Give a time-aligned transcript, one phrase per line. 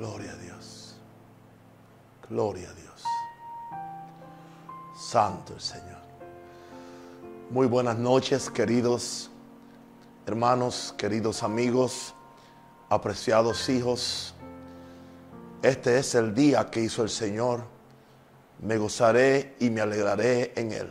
[0.00, 0.94] Gloria a Dios.
[2.26, 3.04] Gloria a Dios.
[4.96, 5.98] Santo el Señor.
[7.50, 9.30] Muy buenas noches, queridos
[10.24, 12.14] hermanos, queridos amigos,
[12.88, 14.34] apreciados hijos.
[15.60, 17.62] Este es el día que hizo el Señor.
[18.62, 20.90] Me gozaré y me alegraré en él.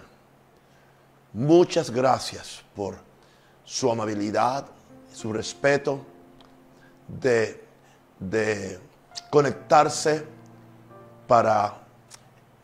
[1.34, 3.00] Muchas gracias por
[3.64, 4.68] su amabilidad,
[5.12, 6.06] su respeto
[7.08, 7.60] de,
[8.20, 8.89] de
[9.30, 10.26] conectarse
[11.28, 11.78] para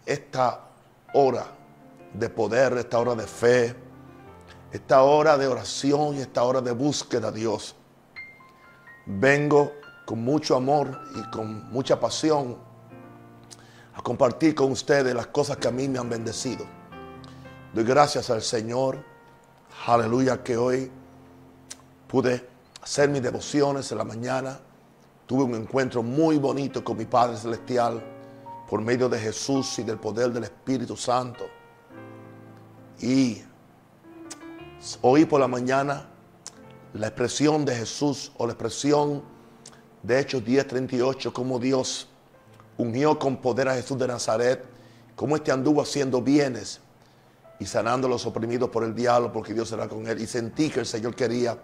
[0.05, 0.61] esta
[1.13, 1.45] hora
[2.13, 3.75] de poder, esta hora de fe,
[4.71, 7.75] esta hora de oración y esta hora de búsqueda a Dios.
[9.05, 9.73] Vengo
[10.05, 12.57] con mucho amor y con mucha pasión
[13.93, 16.65] a compartir con ustedes las cosas que a mí me han bendecido.
[17.73, 19.03] Doy gracias al Señor,
[19.85, 20.91] aleluya, que hoy
[22.07, 22.47] pude
[22.81, 24.59] hacer mis devociones en la mañana.
[25.25, 28.03] Tuve un encuentro muy bonito con mi Padre Celestial
[28.69, 31.45] por medio de Jesús y del poder del Espíritu Santo.
[32.99, 33.41] Y
[35.01, 36.07] oí por la mañana
[36.93, 39.23] la expresión de Jesús o la expresión
[40.03, 42.07] de Hechos 10:38, como Dios
[42.77, 44.63] ungió con poder a Jesús de Nazaret,
[45.15, 46.81] como este anduvo haciendo bienes
[47.59, 50.21] y sanando a los oprimidos por el diablo, porque Dios era con él.
[50.21, 51.57] Y sentí que el Señor quería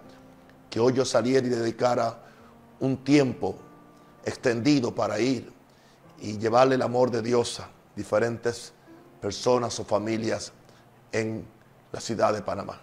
[0.68, 2.31] que hoy yo saliera y dedicara
[2.82, 3.54] un tiempo
[4.24, 5.52] extendido para ir
[6.20, 8.72] y llevarle el amor de Dios a diferentes
[9.20, 10.52] personas o familias
[11.12, 11.46] en
[11.92, 12.80] la ciudad de Panamá.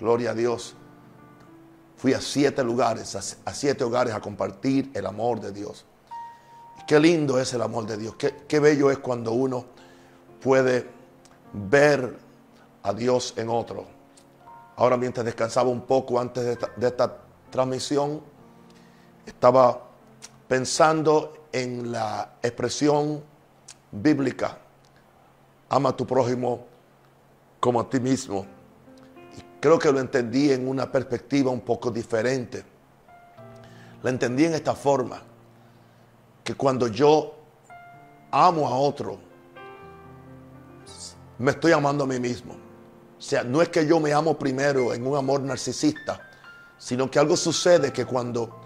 [0.00, 0.74] Gloria a Dios.
[1.98, 5.84] Fui a siete lugares, a, siete hogares a compartir el amor de Dios.
[6.86, 8.14] qué lindo es el amor de Dios.
[8.16, 9.66] Qué, qué bello es cuando uno
[10.40, 10.86] puede
[11.52, 12.16] ver
[12.82, 13.84] a Dios en otro.
[14.76, 17.18] Ahora mientras descansaba un poco antes de esta, de esta
[17.50, 18.35] transmisión,
[19.26, 19.82] estaba
[20.48, 23.22] pensando en la expresión
[23.90, 24.58] bíblica,
[25.68, 26.64] ama a tu prójimo
[27.60, 28.46] como a ti mismo.
[29.36, 32.64] Y creo que lo entendí en una perspectiva un poco diferente.
[34.02, 35.20] La entendí en esta forma,
[36.44, 37.34] que cuando yo
[38.30, 39.18] amo a otro,
[41.38, 42.54] me estoy amando a mí mismo.
[43.18, 46.20] O sea, no es que yo me amo primero en un amor narcisista,
[46.78, 48.65] sino que algo sucede que cuando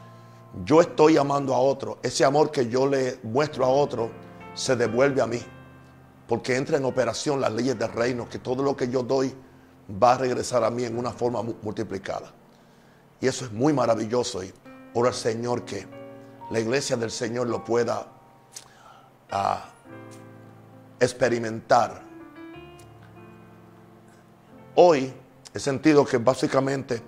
[0.65, 4.11] yo estoy amando a otro, ese amor que yo le muestro a otro
[4.55, 5.41] se devuelve a mí.
[6.27, 9.35] Porque entra en operación las leyes del reino, que todo lo que yo doy
[10.03, 12.33] va a regresar a mí en una forma multiplicada.
[13.21, 14.43] Y eso es muy maravilloso.
[14.43, 14.53] Y
[14.95, 15.87] ora al Señor que
[16.51, 18.07] la iglesia del Señor lo pueda
[19.33, 19.37] uh,
[21.01, 22.03] experimentar.
[24.77, 25.13] Hoy
[25.53, 27.03] he sentido que básicamente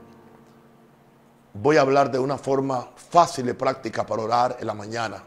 [1.54, 5.22] voy a hablar de una forma fácil y práctica para orar en la mañana,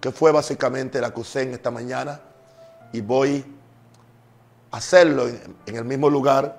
[0.00, 2.20] que fue básicamente la que usé en esta mañana
[2.92, 3.44] y voy
[4.70, 6.58] a hacerlo en, el mismo lugar,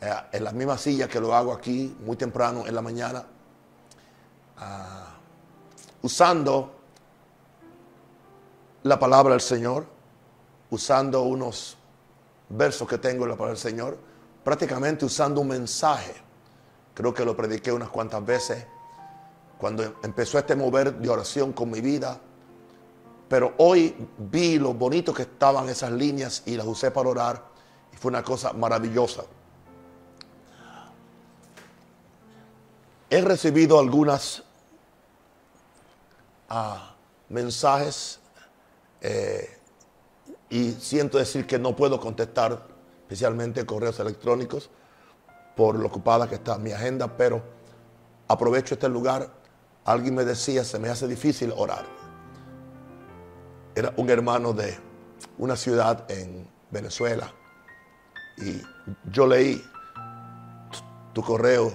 [0.00, 3.24] eh, en la misma silla que lo hago aquí muy temprano en la mañana,
[4.58, 6.72] uh, usando
[8.84, 9.86] la palabra del Señor,
[10.70, 11.76] usando unos
[12.48, 13.98] versos que tengo en la palabra del Señor,
[14.42, 16.25] prácticamente usando un mensaje
[16.96, 18.64] Creo que lo prediqué unas cuantas veces
[19.58, 22.18] cuando empezó este mover de oración con mi vida.
[23.28, 27.44] Pero hoy vi lo bonito que estaban esas líneas y las usé para orar.
[27.92, 29.24] Y fue una cosa maravillosa.
[33.10, 34.42] He recibido algunas
[36.48, 36.94] ah,
[37.28, 38.20] mensajes
[39.02, 39.58] eh,
[40.48, 42.66] y siento decir que no puedo contestar,
[43.02, 44.70] especialmente correos electrónicos
[45.56, 47.42] por lo ocupada que está mi agenda, pero
[48.28, 49.28] aprovecho este lugar.
[49.84, 51.84] Alguien me decía, se me hace difícil orar.
[53.74, 54.76] Era un hermano de
[55.38, 57.32] una ciudad en Venezuela
[58.38, 58.60] y
[59.10, 59.62] yo leí
[61.12, 61.72] tu correo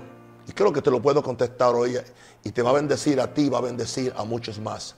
[0.48, 1.98] y creo que te lo puedo contestar hoy
[2.44, 4.96] y te va a bendecir a ti, va a bendecir a muchos más.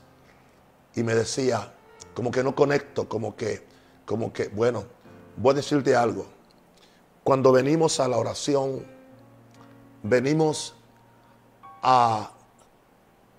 [0.96, 1.74] Y me decía,
[2.14, 3.66] como que no conecto, como que,
[4.06, 4.86] como que, bueno,
[5.38, 6.26] voy a decirte algo.
[7.24, 8.86] Cuando venimos a la oración,
[10.04, 10.76] venimos
[11.82, 12.32] a,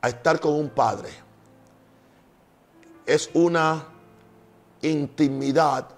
[0.01, 1.11] a estar con un Padre.
[3.07, 3.87] Es una
[4.81, 5.89] intimidad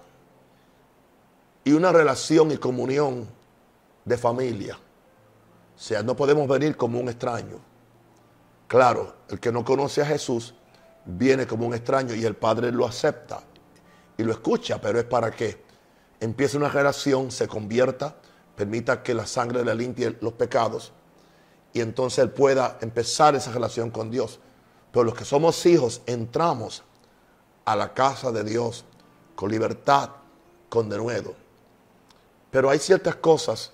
[1.63, 3.27] y una relación y comunión
[4.03, 4.77] de familia.
[5.75, 7.59] O sea, no podemos venir como un extraño.
[8.67, 10.53] Claro, el que no conoce a Jesús
[11.05, 13.41] viene como un extraño y el Padre lo acepta
[14.17, 15.66] y lo escucha, pero es para qué?
[16.19, 18.15] Empiece una relación, se convierta,
[18.55, 20.91] permita que la sangre le limpie los pecados
[21.73, 24.39] y entonces él pueda empezar esa relación con Dios.
[24.91, 26.83] Pero los que somos hijos entramos
[27.65, 28.85] a la casa de Dios
[29.35, 30.09] con libertad,
[30.69, 31.35] con denuedo.
[32.49, 33.73] Pero hay ciertas cosas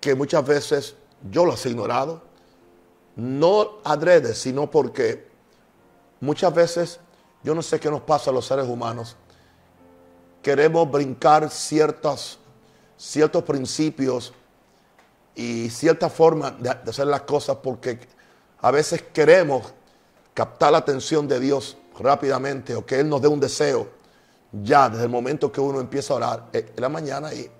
[0.00, 0.96] que muchas veces
[1.30, 2.22] yo las he ignorado,
[3.16, 5.28] no adrede, sino porque
[6.20, 7.00] muchas veces,
[7.42, 9.16] yo no sé qué nos pasa a los seres humanos,
[10.42, 12.38] queremos brincar ciertos,
[12.96, 14.32] ciertos principios
[15.34, 17.98] y cierta forma de, hacer las cosas porque
[18.60, 19.72] a veces queremos
[20.34, 23.88] captar la atención de Dios rápidamente o que Él nos dé un deseo
[24.52, 27.50] ya desde el momento que uno empieza a orar en la mañana y,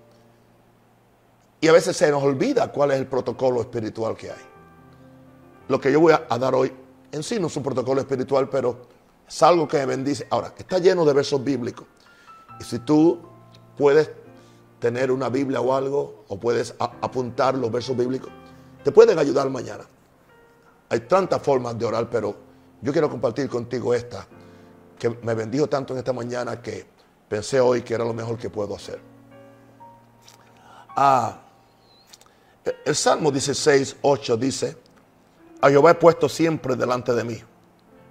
[1.61, 4.49] y a veces se nos olvida cuál es el protocolo espiritual que hay.
[5.67, 6.73] Lo que yo voy a, dar hoy
[7.11, 8.87] en sí no es un protocolo espiritual, pero
[9.27, 10.25] es algo que me bendice.
[10.29, 11.85] Ahora, está lleno de versos bíblicos.
[12.59, 13.19] Y si tú
[13.77, 14.11] puedes
[14.79, 18.31] tener una Biblia o algo, o puedes apuntar los versos bíblicos,
[18.83, 19.85] te pueden ayudar mañana.
[20.89, 22.35] Hay tantas formas de orar, pero
[22.81, 24.25] yo quiero compartir contigo esta
[24.97, 26.85] que me bendijo tanto en esta mañana que
[27.27, 28.99] pensé hoy que era lo mejor que puedo hacer.
[30.95, 31.39] Ah,
[32.85, 34.77] el Salmo 16, 8 dice,
[35.61, 37.37] a Jehová he puesto siempre delante de mí,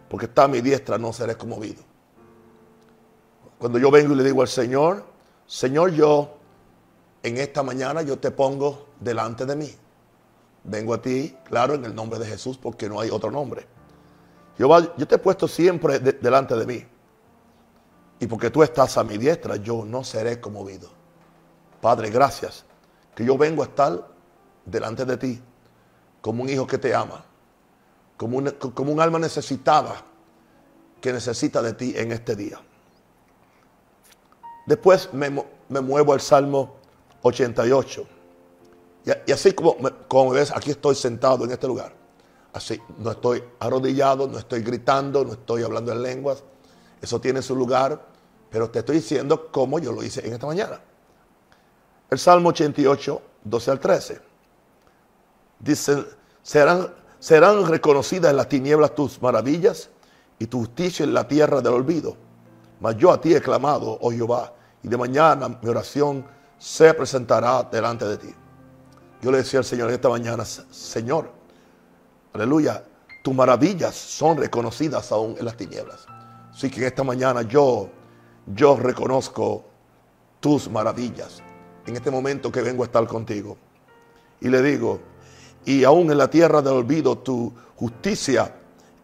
[0.08, 1.88] porque está a mi diestra, no seré conmovido.
[3.58, 5.05] Cuando yo vengo y le digo al Señor,
[5.46, 6.37] Señor, yo
[7.22, 9.75] en esta mañana yo te pongo delante de mí.
[10.64, 13.66] Vengo a ti, claro, en el nombre de Jesús, porque no hay otro nombre.
[14.56, 16.84] Jehová, yo te he puesto siempre delante de mí.
[18.20, 20.90] Y porque tú estás a mi diestra, yo no seré conmovido.
[21.81, 22.64] Padre, gracias.
[23.14, 24.08] Que yo vengo a estar
[24.64, 25.43] delante de ti
[26.20, 27.25] como un hijo que te ama.
[28.16, 30.04] Como un, como un alma necesitada
[31.00, 32.61] que necesita de ti en este día.
[34.68, 35.30] Después me,
[35.80, 36.74] muevo al Salmo
[37.22, 38.06] 88.
[39.26, 39.76] Y, así como,
[40.06, 41.94] como ves, aquí estoy sentado en este lugar.
[42.52, 46.44] Así, no estoy arrodillado, no estoy gritando, no estoy hablando en lenguas.
[47.00, 47.98] Eso tiene su lugar,
[48.50, 50.78] pero te estoy diciendo cómo yo lo hice en esta mañana.
[52.10, 54.20] El Salmo 88, 12 al 13.
[55.60, 56.04] Dice,
[56.42, 59.88] serán, serán reconocidas en las tinieblas tus maravillas
[60.38, 62.18] y tu justicia en la tierra del olvido.
[62.80, 64.52] Mas yo a ti he clamado, oh Jehová,
[64.82, 66.25] y de mañana mi oración
[66.58, 68.34] se presentará delante de ti.
[69.20, 71.38] Yo le decía al Señor esta mañana, Señor,
[72.32, 72.84] Aleluya.
[73.22, 76.06] Tus maravillas son reconocidas aún en las tinieblas.
[76.52, 77.88] Así que esta mañana yo,
[78.46, 79.64] yo reconozco
[80.38, 81.42] tus maravillas.
[81.86, 83.56] En este momento que vengo a estar contigo.
[84.40, 85.00] Y le digo,
[85.64, 88.54] y aún en la tierra del olvido tu justicia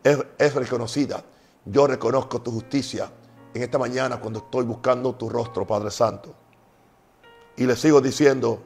[0.03, 1.25] es, es reconocida.
[1.65, 3.11] Yo reconozco tu justicia
[3.55, 6.35] en esta mañana cuando estoy buscando tu rostro, Padre Santo.
[7.57, 8.63] Y le sigo diciendo,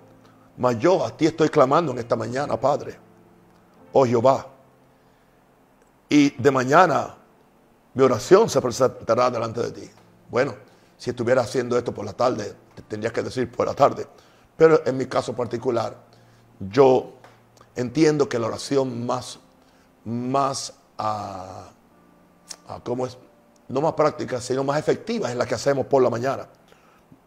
[0.57, 3.09] mas yo a ti estoy clamando en esta mañana, Padre
[3.93, 4.47] oh Jehová.
[6.09, 7.15] Y de mañana
[7.95, 9.91] mi oración se presentará delante de ti.
[10.31, 10.55] Bueno,
[10.97, 14.07] si estuviera haciendo esto por la tarde, te tendrías que decir por la tarde.
[14.57, 15.97] Pero en mi caso particular,
[16.61, 17.15] yo
[17.77, 19.39] entiendo que la oración más,
[20.05, 23.17] más, uh, ¿cómo es?
[23.69, 26.49] No más práctica, sino más efectiva es la que hacemos por la mañana.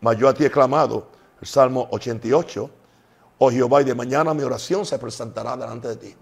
[0.02, 2.70] Mas yo a ti he clamado, el Salmo 88,
[3.38, 6.16] oh Jehová, y de mañana mi oración se presentará delante de ti.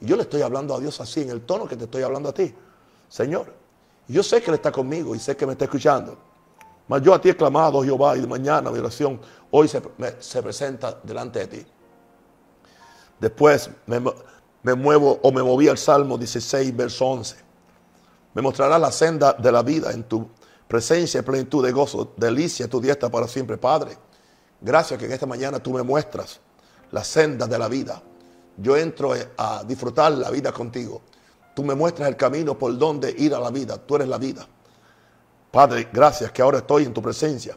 [0.00, 2.28] Y yo le estoy hablando a Dios así, en el tono que te estoy hablando
[2.28, 2.52] a ti.
[3.08, 3.52] Señor,
[4.08, 6.18] yo sé que Él está conmigo y sé que me está escuchando.
[6.88, 9.20] Mas yo a ti he clamado, Jehová, y de mañana mi oración
[9.52, 9.80] hoy se,
[10.42, 11.66] presenta delante de ti.
[13.20, 14.00] Después me,
[14.62, 17.49] me, muevo o me moví al Salmo 16, verso 11.
[18.34, 20.28] Me mostrará la senda de la vida en tu
[20.68, 23.96] presencia plenitud de gozo, delicia tu diestra para siempre, Padre.
[24.60, 26.40] Gracias que en esta mañana tú me muestras
[26.92, 28.02] la senda de la vida
[28.60, 31.00] yo entro a disfrutar la vida contigo.
[31.54, 33.78] Tú me muestras el camino por donde ir a la vida.
[33.78, 34.46] Tú eres la vida.
[35.50, 37.56] Padre, gracias que ahora estoy en tu presencia.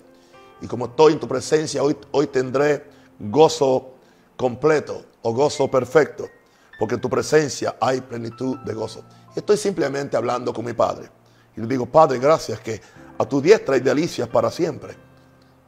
[0.62, 2.86] Y como estoy en tu presencia, hoy, hoy tendré
[3.20, 3.96] gozo
[4.38, 6.27] completo o gozo perfecto.
[6.80, 9.03] Porque en tu presencia hay plenitud de gozo.
[9.36, 11.10] Estoy simplemente hablando con mi Padre.
[11.56, 12.82] Y le digo, Padre, gracias que
[13.18, 14.96] a tu diestra hay delicias para siempre.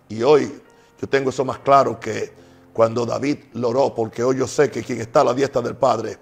[0.09, 0.61] Y hoy
[0.99, 2.33] yo tengo eso más claro que
[2.73, 5.75] cuando David lo oró, porque hoy yo sé que quien está a la diestra del
[5.75, 6.17] Padre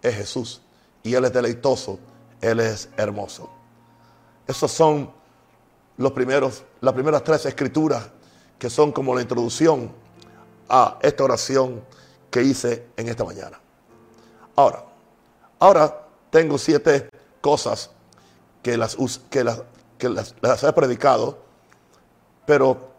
[0.00, 0.62] es Jesús.
[1.02, 1.98] Y Él es deleitoso,
[2.40, 3.50] Él es hermoso.
[4.46, 5.10] Esos son
[5.96, 8.08] los primeros, las primeras tres escrituras
[8.58, 9.92] que son como la introducción
[10.68, 11.82] a esta oración
[12.30, 13.60] que hice en esta mañana.
[14.56, 14.84] Ahora,
[15.58, 17.90] ahora tengo siete cosas
[18.62, 18.96] que las,
[19.30, 19.62] que las,
[19.98, 21.38] que las, he predicado,
[22.46, 22.90] pero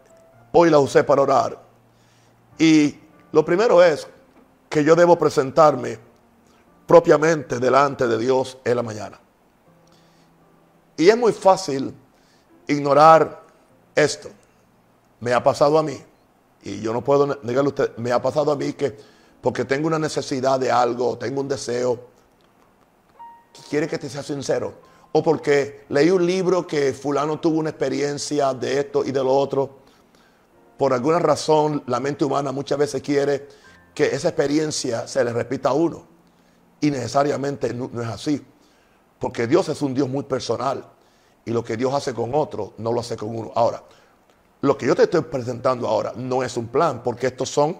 [0.52, 1.60] hoy las usé para orar
[2.58, 3.00] y
[3.32, 4.08] lo primero es
[4.70, 6.00] que yo debo presentarme
[6.86, 9.20] propiamente delante de Dios en la mañana.
[10.98, 11.94] Y es muy fácil
[12.68, 13.42] ignorar
[13.96, 14.30] esto.
[15.20, 15.98] Me ha pasado a mí,
[16.64, 18.98] y yo no puedo negarle a usted, me ha pasado a mí que
[19.42, 22.00] porque tengo una necesidad de algo, tengo un deseo,
[23.70, 24.74] quiere que te sea sincero,
[25.12, 29.34] o porque leí un libro que fulano tuvo una experiencia de esto y de lo
[29.34, 29.82] otro,
[30.78, 33.48] por alguna razón la mente humana muchas veces quiere
[33.94, 36.08] que esa experiencia se le repita a uno.
[36.80, 38.44] Y necesariamente no, es así.
[39.20, 40.84] Porque Dios es un Dios muy personal.
[41.46, 43.52] Y lo que Dios hace con otro, no lo hace con uno.
[43.54, 43.84] Ahora,
[44.62, 47.80] lo que yo te estoy presentando ahora no es un plan, porque estos son,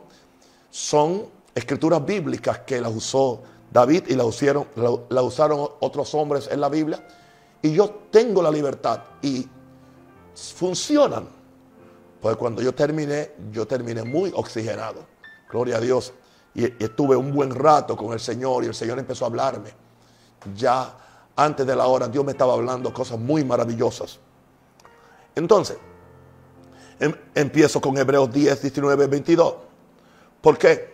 [0.70, 3.42] son escrituras bíblicas que las usó
[3.72, 4.68] David y las usaron,
[5.10, 7.06] la usaron otros hombres en la Biblia.
[7.62, 9.48] Y yo tengo la libertad y
[10.34, 11.42] funcionan
[12.22, 15.06] pues cuando yo terminé, yo terminé muy oxigenado.
[15.50, 16.14] Gloria a Dios.
[16.54, 19.72] Y, estuve un buen rato con el Señor y el Señor empezó a hablarme.
[20.56, 20.96] Ya
[21.36, 24.20] antes de la hora Dios me estaba hablando cosas muy maravillosas.
[25.34, 25.78] Entonces,
[27.00, 29.56] em, empiezo con Hebreos 10, 19, 22.
[30.42, 30.91] ¿Por qué?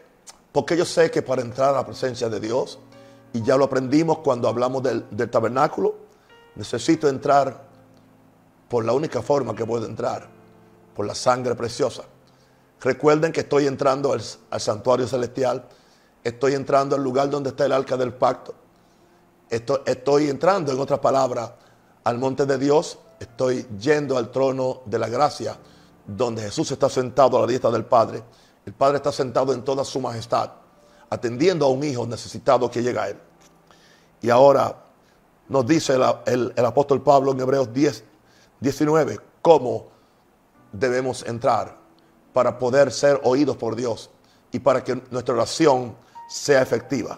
[0.58, 2.80] Porque yo sé que para entrar a la presencia de Dios,
[3.32, 5.94] y ya lo aprendimos cuando hablamos del, tabernáculo,
[6.56, 7.62] necesito entrar
[8.68, 10.28] por la única forma que puedo entrar,
[10.96, 12.06] por la sangre preciosa.
[12.82, 15.64] Recuerden que estoy entrando al, santuario celestial,
[16.24, 18.56] estoy entrando al lugar donde está el arca del pacto,
[19.52, 21.52] estoy, estoy entrando, en otras palabras,
[22.04, 25.56] al monte de Dios, estoy yendo al trono de la gracia,
[26.08, 28.24] donde Jesús está sentado a la diestra del Padre.
[28.68, 30.52] El Padre está sentado en toda su majestad,
[31.10, 33.18] atendiendo a un hijo necesitado que llega a él.
[34.22, 34.76] Y ahora
[35.48, 38.04] nos dice el, apóstol Pablo en Hebreos 10,
[38.60, 39.88] 19, cómo
[40.74, 41.78] debemos entrar
[42.34, 44.10] para poder ser oídos por Dios
[44.52, 45.96] y para que nuestra oración
[46.28, 47.18] sea efectiva.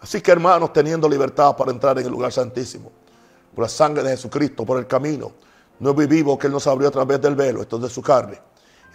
[0.00, 2.90] Así que hermanos, teniendo libertad para entrar en el lugar santísimo,
[3.54, 5.30] por la sangre de Jesucristo, por el camino,
[5.78, 8.49] y vivo que Él nos abrió a través del velo, esto es de su carne,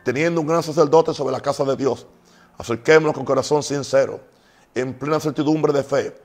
[0.06, 2.06] teniendo un gran sacerdote sobre la casa de Dios,
[2.60, 4.20] acerquémonos con corazón sincero,
[4.76, 6.16] en plena certidumbre de fe,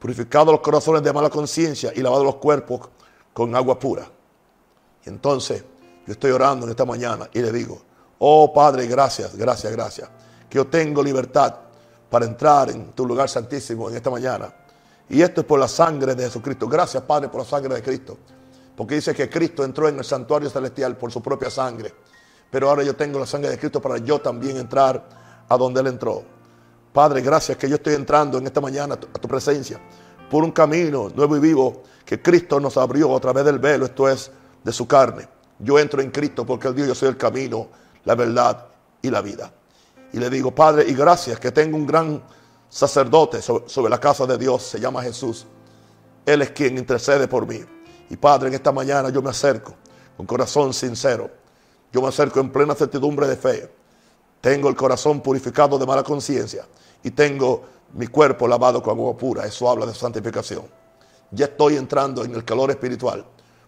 [0.00, 2.88] purificados los corazones de mala conciencia y lavados los cuerpos
[3.32, 4.10] con agua pura.
[5.06, 5.62] Y entonces,
[6.04, 7.80] yo estoy orando en esta mañana y le digo,
[8.18, 10.10] oh Padre, gracias, gracias, gracias,
[10.50, 11.54] que yo tengo libertad
[12.10, 14.52] para entrar en tu lugar santísimo en esta mañana.
[15.08, 16.66] Y esto es por la sangre de Jesucristo.
[16.66, 18.18] Gracias, Padre, por la sangre de Cristo.
[18.76, 21.94] Porque dice que Cristo entró en el santuario celestial por su propia sangre.
[22.50, 25.08] Pero ahora yo tengo la sangre de Cristo para yo también entrar
[25.48, 26.22] a donde Él entró.
[26.92, 29.78] Padre, gracias que yo estoy entrando en esta mañana a tu, presencia
[30.30, 34.08] por un camino nuevo y vivo que Cristo nos abrió a través del velo, esto
[34.08, 34.30] es,
[34.64, 35.28] de su carne.
[35.58, 37.68] Yo entro en Cristo porque Él dijo, yo soy el camino,
[38.04, 38.66] la verdad
[39.02, 39.52] y la vida.
[40.12, 42.22] Y le digo, Padre, y gracias que tengo un gran
[42.68, 45.46] sacerdote sobre, la casa de Dios, se llama Jesús.
[46.24, 47.60] Él es quien intercede por mí.
[48.10, 49.74] Y Padre, en esta mañana yo me acerco
[50.16, 51.30] con corazón sincero.
[51.92, 53.70] Yo me acerco en plena certidumbre de fe.
[54.40, 56.66] Tengo el corazón purificado de mala conciencia
[57.02, 57.64] y tengo
[57.94, 59.46] mi cuerpo lavado con agua pura.
[59.46, 60.64] Eso habla de santificación.
[61.30, 63.24] Ya estoy entrando en el calor espiritual.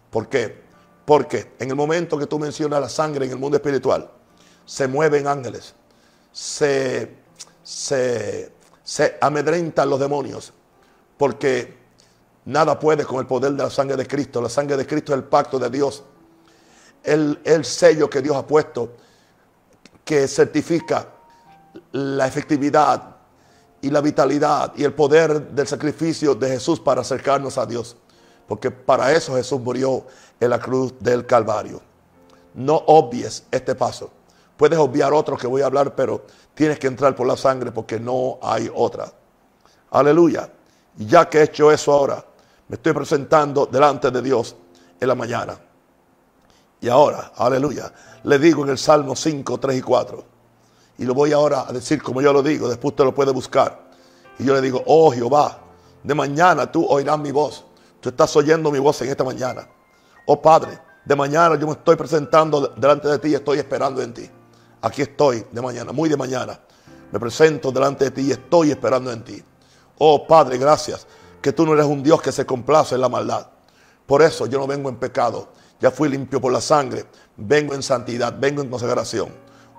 [0.09, 0.61] ¿Por qué?
[1.05, 4.09] Porque en el momento que tú mencionas la sangre en el mundo espiritual,
[4.65, 5.73] se mueven ángeles,
[6.31, 7.17] se,
[7.63, 10.53] se, se amedrentan los demonios,
[11.17, 11.77] porque
[12.45, 14.41] nada puede con el poder de la sangre de Cristo.
[14.41, 16.03] La sangre de Cristo es el pacto de Dios,
[17.03, 18.93] el, el sello que Dios ha puesto,
[20.03, 21.07] que certifica
[21.91, 23.15] la efectividad
[23.81, 27.97] y la vitalidad y el poder del sacrificio de Jesús para acercarnos a Dios.
[28.47, 30.05] Porque para eso Jesús murió
[30.39, 31.81] en la cruz del Calvario.
[32.53, 34.11] No obvies este paso.
[34.57, 37.99] Puedes obviar otro que voy a hablar, pero tienes que entrar por la sangre porque
[37.99, 39.11] no hay otra.
[39.91, 40.51] Aleluya.
[40.97, 42.23] Ya que he hecho eso ahora,
[42.67, 44.55] me estoy presentando delante de Dios
[44.99, 45.57] en la mañana.
[46.81, 50.25] Y ahora, aleluya, le digo en el Salmo 5, 3 y 4.
[50.97, 53.91] Y lo voy ahora a decir como yo lo digo, después te lo puede buscar.
[54.39, 55.59] Y yo le digo, oh Jehová,
[56.03, 57.65] de mañana tú oirás mi voz.
[57.99, 59.67] Tú estás oyendo mi voz en esta mañana.
[60.25, 64.13] Oh Padre, de mañana yo me estoy presentando delante de ti y estoy esperando en
[64.13, 64.29] ti.
[64.81, 66.59] Aquí estoy de mañana, muy de mañana.
[67.11, 69.43] Me presento delante de ti y estoy esperando en ti.
[69.99, 71.05] Oh Padre, gracias
[71.41, 73.47] que tú no eres un Dios que se complace en la maldad.
[74.07, 75.49] Por eso yo no vengo en pecado.
[75.81, 77.05] Ya fui limpio por la sangre.
[77.35, 79.29] Vengo en santidad, vengo en consagración.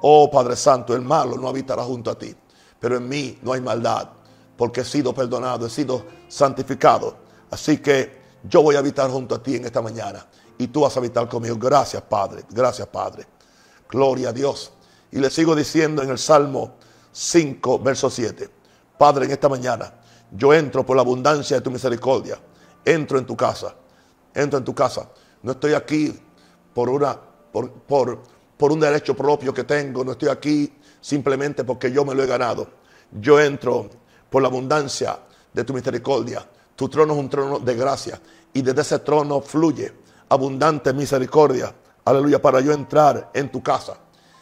[0.03, 2.35] Oh Padre Santo, el malo no habitará junto a ti.
[2.81, 4.09] Pero en mí no hay maldad,
[4.57, 7.17] porque he sido perdonado, he sido santificado.
[7.51, 10.27] Así que yo voy a habitar junto a ti en esta mañana
[10.59, 11.57] y tú vas a habitar conmigo.
[11.57, 12.45] Gracias, Padre.
[12.51, 13.27] Gracias, Padre.
[13.89, 14.73] Gloria a Dios.
[15.13, 16.75] Y le sigo diciendo en el Salmo
[17.13, 18.51] 5, verso 7.
[18.99, 19.95] Padre, en esta mañana
[20.35, 22.39] Yo entro por la abundancia de tu misericordia.
[22.85, 23.75] Entro en tu casa.
[24.35, 25.09] Entro en tu casa.
[25.43, 26.19] No estoy aquí
[26.75, 27.19] por una
[27.53, 28.23] por, por,
[28.57, 30.05] por un derecho propio que tengo.
[30.05, 32.69] No estoy aquí simplemente porque yo me lo he ganado.
[33.13, 33.91] Yo entro
[34.31, 35.19] por la abundancia
[35.53, 36.49] de tu misericordia.
[36.75, 38.21] Tu trono es un trono de gracia
[38.53, 39.93] y desde ese trono fluye
[40.31, 41.75] abundante misericordia.
[42.05, 43.99] Aleluya, para yo entrar en tu casa.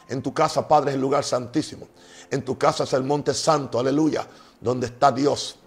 [0.09, 1.89] En tu casa, Padre, es el lugar santísimo.
[2.31, 4.27] En tu casa es el monte santo, aleluya,
[4.61, 5.59] donde está Dios.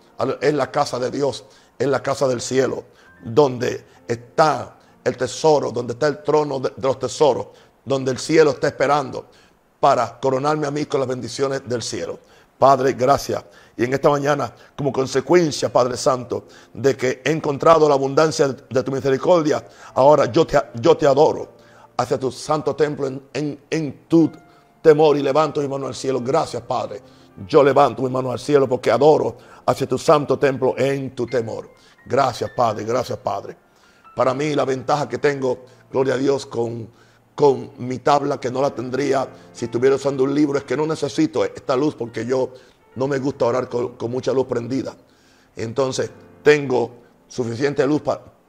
[0.41, 1.45] Es la casa de Dios,
[1.77, 2.85] es la casa del cielo,
[3.23, 7.47] donde está el tesoro, donde está el trono de, los tesoros,
[7.83, 9.25] donde el cielo está esperando
[9.79, 12.19] para coronarme a mí con las bendiciones del cielo.
[12.57, 13.43] Padre, gracias.
[13.75, 18.83] Y en esta mañana, como consecuencia, Padre Santo, de que he encontrado la abundancia de
[18.83, 21.53] tu misericordia, ahora yo te, yo te adoro
[21.97, 24.31] hacia tu santo templo en, en tu
[24.81, 26.21] temor y levanto mi mano al cielo.
[26.21, 27.01] Gracias, Padre.
[27.47, 31.69] Yo levanto mi mano al cielo porque adoro hacia tu santo templo en tu temor.
[32.05, 32.85] Gracias, Padre.
[32.85, 33.62] Gracias, Padre.
[34.15, 36.87] Para mí la ventaja que tengo, gloria a Dios, con,
[37.35, 40.85] con mi tabla que no la tendría si estuviera usando un libro, es que no
[40.85, 42.51] necesito esta luz porque yo
[42.95, 44.95] no me gusta orar con, mucha luz prendida.
[45.55, 46.11] Entonces
[46.43, 46.91] tengo
[47.27, 48.01] suficiente luz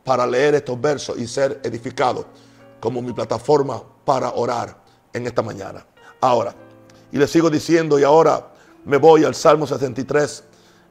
[0.05, 2.27] para leer estos versos y ser edificado
[2.81, 4.77] como mi plataforma para orar
[5.13, 5.87] en esta mañana.
[6.21, 6.55] Ahora,
[7.11, 8.53] y le sigo diciendo, y ahora
[8.85, 10.45] me voy al Salmo 63,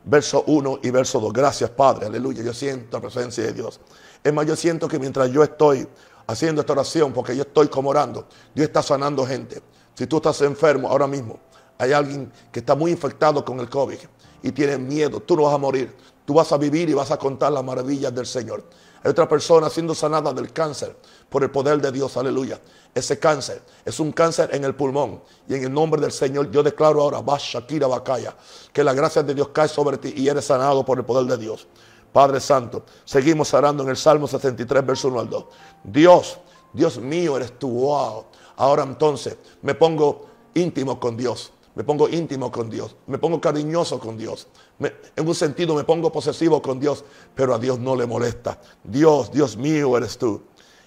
[0.06, 1.34] verso 1 y verso 2.
[1.34, 2.42] Gracias, Padre, aleluya.
[2.42, 3.80] Yo siento la presencia de Dios.
[4.24, 5.88] Es más, yo siento que mientras yo estoy
[6.28, 9.62] haciendo esta oración, porque yo estoy como orando, Dios está sanando gente.
[9.96, 11.40] Si tú estás enfermo ahora mismo,
[11.78, 13.98] hay alguien que está muy infectado con el COVID
[14.42, 15.94] y tiene miedo, tú no vas a morir,
[16.26, 18.64] tú vas a vivir y vas a contar las maravillas del Señor.
[19.04, 20.96] Hay otra persona siendo sanada del cáncer
[21.30, 22.62] por el poder de Dios, aleluya.
[22.96, 25.22] Ese cáncer es un cáncer en el pulmón.
[25.50, 28.34] Y en el nombre del Señor yo declaro ahora, Shakira Bakaya,
[28.72, 31.38] que la gracia de Dios cae sobre ti y eres sanado por el poder de
[31.38, 31.68] Dios.
[32.14, 35.46] Padre Santo, seguimos orando en el Salmo 73, verso 1 al 2.
[35.84, 36.40] Dios,
[36.72, 38.26] Dios mío eres tú, wow.
[38.56, 44.00] Ahora entonces me pongo íntimo con Dios me pongo íntimo con Dios, me pongo cariñoso
[44.00, 44.48] con Dios.
[44.80, 48.60] en un sentido me pongo posesivo con Dios, pero a Dios no le molesta.
[48.84, 50.42] Dios, Dios mío eres tú.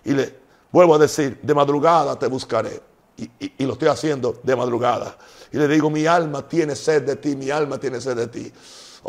[0.04, 0.34] Y le
[0.70, 2.80] vuelvo a decir, de madrugada te buscaré.
[3.16, 5.16] Y, lo estoy haciendo de madrugada.
[5.50, 8.52] Y le digo, mi alma tiene sed de ti, mi alma tiene sed de ti.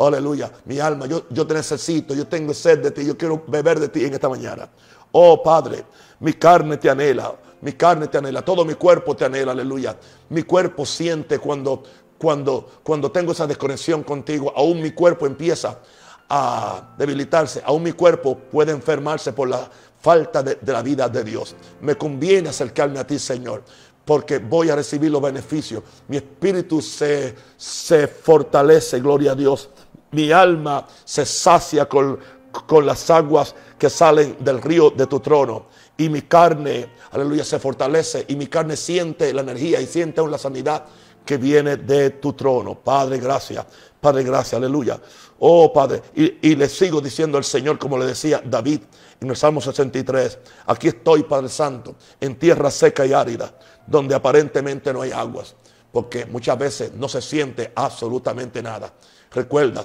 [0.00, 3.80] Aleluya, mi alma, yo, yo te necesito, yo tengo sed de ti, yo quiero beber
[3.80, 4.68] de ti en esta mañana.
[5.10, 5.84] Oh Padre,
[6.20, 9.96] mi carne te anhela, mi carne te anhela, todo mi cuerpo te anhela, aleluya.
[10.28, 11.82] Mi cuerpo siente cuando,
[12.16, 15.80] cuando, cuando tengo esa desconexión contigo, aún mi cuerpo empieza
[16.28, 19.68] a debilitarse, aún mi cuerpo puede enfermarse por la
[20.00, 21.56] falta de, la vida de Dios.
[21.80, 23.62] Me conviene acercarme a ti, Señor
[24.04, 25.82] porque voy a recibir los beneficios.
[26.08, 29.68] Mi espíritu se, se fortalece, gloria a Dios.
[30.12, 32.18] Mi alma se sacia con,
[32.66, 35.66] con las aguas que salen del río de tu trono.
[35.96, 38.24] Y mi carne, aleluya, se fortalece.
[38.28, 40.84] Y mi carne siente la energía y siente aún la sanidad
[41.28, 42.74] que viene de tu trono.
[42.74, 43.66] Padre, gracias.
[44.00, 44.54] Padre, gracias.
[44.54, 44.98] Aleluya.
[45.40, 46.02] Oh, Padre.
[46.14, 48.80] Y, le sigo diciendo al Señor, como le decía David
[49.20, 50.38] en el Salmo 63.
[50.66, 53.52] Aquí estoy, Padre Santo, en tierra seca y árida,
[53.86, 55.54] donde aparentemente no hay aguas.
[55.92, 58.92] Porque muchas veces no se siente absolutamente nada.
[59.30, 59.84] Recuerda,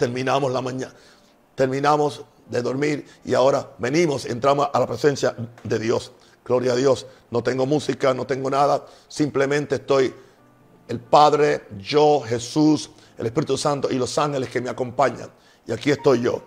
[0.00, 0.92] terminamos la mañana
[1.60, 6.10] terminamos de dormir y ahora venimos, entramos a la presencia de Dios.
[6.42, 7.06] Gloria a Dios.
[7.30, 8.86] No tengo música, no tengo nada.
[9.08, 10.14] Simplemente estoy
[10.88, 15.30] el Padre, yo, Jesús, el Espíritu Santo y los ángeles que me acompañan.
[15.66, 16.42] Y aquí estoy yo.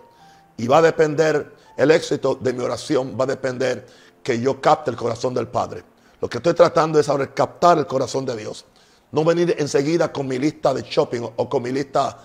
[0.56, 3.86] Y va a depender, el éxito de mi oración va a depender
[4.20, 5.84] que yo capte el corazón del Padre.
[6.20, 8.64] Lo que estoy tratando es ahora captar el corazón de Dios.
[9.12, 12.18] No venir enseguida con mi lista de shopping o con mi lista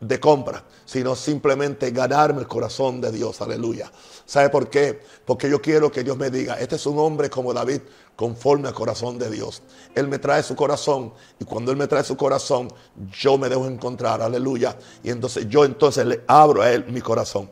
[0.00, 3.40] de compra, sino simplemente ganarme el corazón de Dios.
[3.40, 3.90] Aleluya.
[4.24, 5.00] ¿Sabe por qué?
[5.24, 7.80] Porque yo quiero que Dios me diga, este es un hombre como David,
[8.14, 9.62] conforme al corazón de Dios.
[9.94, 12.68] Él me trae su corazón y cuando Él me trae su corazón,
[13.10, 14.20] yo me dejo encontrar.
[14.20, 14.76] Aleluya.
[15.02, 17.50] Y entonces yo entonces le abro a Él mi corazón.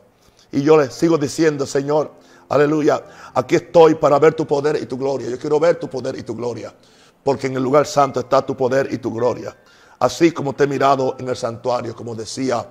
[0.51, 2.11] Y yo le sigo diciendo, Señor,
[2.49, 3.03] aleluya,
[3.33, 5.29] aquí estoy para ver tu poder y tu gloria.
[5.29, 6.73] Yo quiero ver tu poder y tu gloria.
[7.23, 9.55] Porque en el lugar santo está tu poder y tu gloria
[9.99, 12.69] así como te he mirado en el santuario, como decía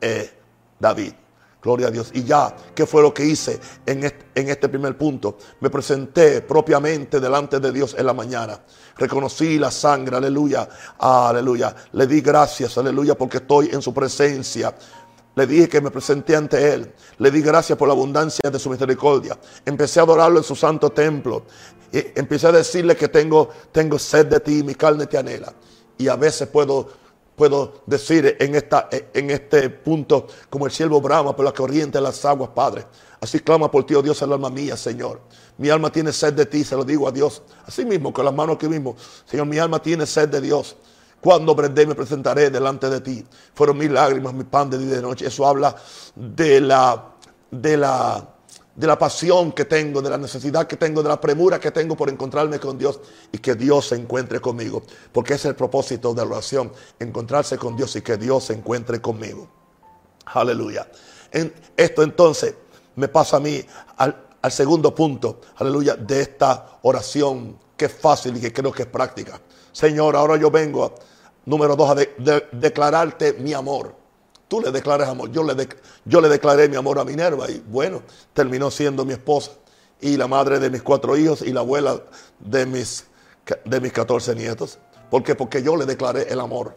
[0.00, 0.30] eh,
[0.78, 1.12] David.
[1.60, 2.10] Gloria a Dios.
[2.14, 5.38] Y ya, ¿qué fue lo que hice en este, primer punto?
[5.60, 8.60] Me presenté propiamente delante de Dios en la mañana.
[8.96, 10.68] Reconocí la sangre, aleluya,
[10.98, 11.74] aleluya.
[11.92, 14.72] Le di gracias, aleluya, porque estoy en su presencia.
[15.34, 16.94] Le dije que me presenté ante Él.
[17.18, 19.36] Le di gracias por la abundancia de su misericordia.
[19.64, 21.44] Empecé a adorarlo en su santo templo.
[21.92, 25.52] Y empecé a decirle que tengo, tengo sed de ti, mi carne te anhela
[25.98, 26.88] y a veces puedo
[27.38, 32.02] puedo decir en, esta, en este punto, como el siervo brama por la corriente de
[32.02, 32.84] las aguas, Padre.
[33.20, 35.20] Así clama por ti, oh Dios, el alma mía, Señor.
[35.56, 37.42] Mi alma tiene sed de ti, se lo digo a Dios.
[37.64, 38.96] Así mismo, con las manos que mismo.
[39.24, 40.76] Señor, mi alma tiene sed de Dios.
[41.20, 43.24] Cuando brindé me presentaré delante de ti.
[43.54, 45.26] Fueron mis lágrimas, mi pan de día y de noche.
[45.26, 45.74] Eso habla
[46.14, 47.14] de la,
[47.50, 48.28] de la,
[48.78, 51.96] de la pasión que tengo, de la necesidad que tengo, de la premura que tengo
[51.96, 53.00] por encontrarme con Dios
[53.32, 54.84] y que Dios se encuentre conmigo.
[55.10, 59.00] Porque es el propósito de la oración, encontrarse con Dios y que Dios se encuentre
[59.00, 59.48] conmigo.
[60.26, 60.88] Aleluya.
[61.32, 62.54] En esto entonces
[62.94, 63.60] me pasa a mí
[63.96, 64.14] al,
[64.48, 69.40] segundo punto, aleluya, de esta oración que es fácil y que creo que es práctica.
[69.72, 70.94] Señor, ahora yo vengo,
[71.46, 71.96] número dos, a
[72.52, 73.97] declararte mi amor.
[74.48, 75.30] Tú le declaras amor.
[75.30, 75.68] Yo le,
[76.06, 79.52] yo le declaré mi amor a Minerva y bueno, terminó siendo mi esposa
[80.00, 82.00] y la madre de mis cuatro hijos y la abuela
[82.40, 83.04] de mis,
[83.64, 84.78] de mis 14 nietos.
[85.10, 85.34] ¿Por qué?
[85.34, 86.74] Porque yo le declaré el amor.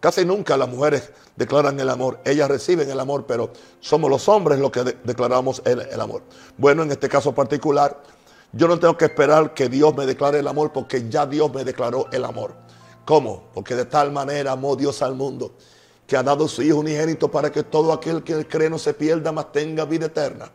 [0.00, 2.20] Casi nunca las mujeres declaran el amor.
[2.24, 6.22] Ellas reciben el amor, pero somos los hombres los que declaramos el, el, amor.
[6.56, 8.02] Bueno, en este caso particular,
[8.52, 11.64] yo no tengo que esperar que Dios me declare el amor porque ya Dios me
[11.64, 12.54] declaró el amor.
[13.04, 13.50] ¿Cómo?
[13.52, 15.52] Porque de tal manera amó Dios al mundo
[16.10, 19.30] que ha dado su Hijo unigénito para que todo aquel que cree no se pierda,
[19.30, 20.50] mas tenga vida eterna.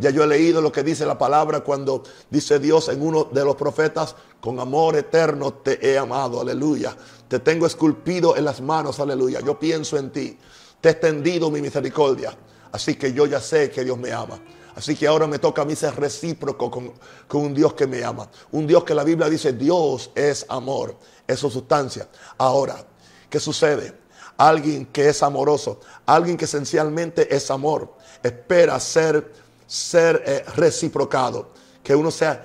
[0.00, 3.44] Ya yo he leído lo que dice la palabra cuando dice Dios en uno de
[3.44, 6.96] los profetas, con amor eterno te he amado, aleluya.
[7.28, 9.38] Te tengo esculpido en las manos, aleluya.
[9.42, 10.36] Yo pienso en ti,
[10.80, 12.36] te he extendido mi misericordia.
[12.72, 14.40] Así que yo ya sé que Dios me ama.
[14.74, 16.94] Así que ahora me toca a mí ser recíproco con,
[17.28, 18.28] con, un Dios que me ama.
[18.50, 20.96] Un Dios que la Biblia dice, Dios es amor,
[21.28, 22.08] es su sustancia.
[22.38, 22.84] Ahora,
[23.30, 24.05] ¿qué sucede?
[24.36, 29.32] Alguien que es amoroso, alguien que esencialmente es amor, espera ser,
[29.66, 31.48] ser eh, reciprocado,
[31.82, 32.44] que uno sea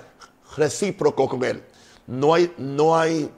[0.56, 1.62] recíproco con él.
[2.06, 3.30] No hay, no hay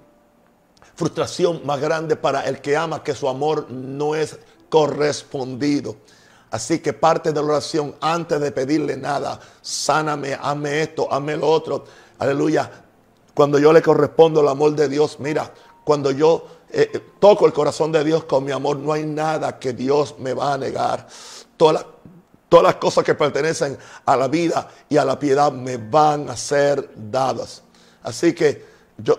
[0.95, 4.39] frustración más grande para el que ama que su amor no es
[4.69, 5.97] correspondido.
[6.51, 11.49] Así que parte de la oración antes de pedirle nada, sáname, ame esto, ame lo
[11.49, 11.85] otro.
[12.19, 12.71] Aleluya.
[13.35, 17.53] Cuando yo le correspondo el amor de Dios, mira, cuando yo eh, eh, toco el
[17.53, 21.07] corazón de Dios con mi amor, no hay nada que Dios me va a negar.
[21.57, 21.87] Todas
[22.55, 26.37] todas las cosas que pertenecen a la vida y a la piedad me van a
[26.37, 27.65] ser dadas.
[28.03, 28.65] Así que
[28.97, 29.19] yo,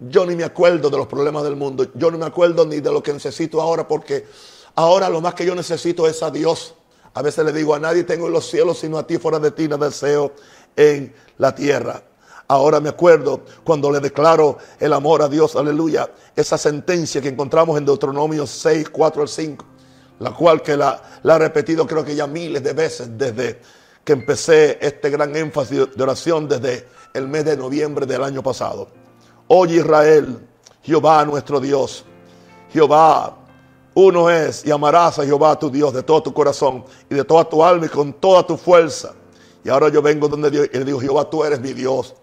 [0.00, 1.86] yo ni me acuerdo de los problemas del mundo.
[1.94, 4.26] Yo no me acuerdo ni de lo que necesito ahora porque
[4.74, 6.74] ahora lo más que yo necesito es a Dios.
[7.14, 9.52] A veces le digo a nadie tengo en los cielos sino a ti fuera de
[9.52, 10.32] ti no deseo
[10.74, 12.02] en la tierra.
[12.52, 17.78] Ahora me acuerdo cuando le declaro el amor a Dios, aleluya, esa sentencia que encontramos
[17.78, 19.64] en Deuteronomio 6, 4 al 5,
[20.18, 23.58] la cual que la, la he repetido creo que ya miles de veces desde
[24.04, 28.88] que empecé este gran énfasis de oración desde el mes de noviembre del año pasado.
[29.46, 30.46] Oye Israel,
[30.82, 32.04] Jehová nuestro Dios,
[32.70, 33.34] Jehová
[33.94, 37.48] uno es y amarás a Jehová tu Dios de todo tu corazón y de toda
[37.48, 39.14] tu alma y con toda tu fuerza.
[39.64, 42.14] Y ahora yo vengo donde Dios y le digo, Jehová tú eres mi Dios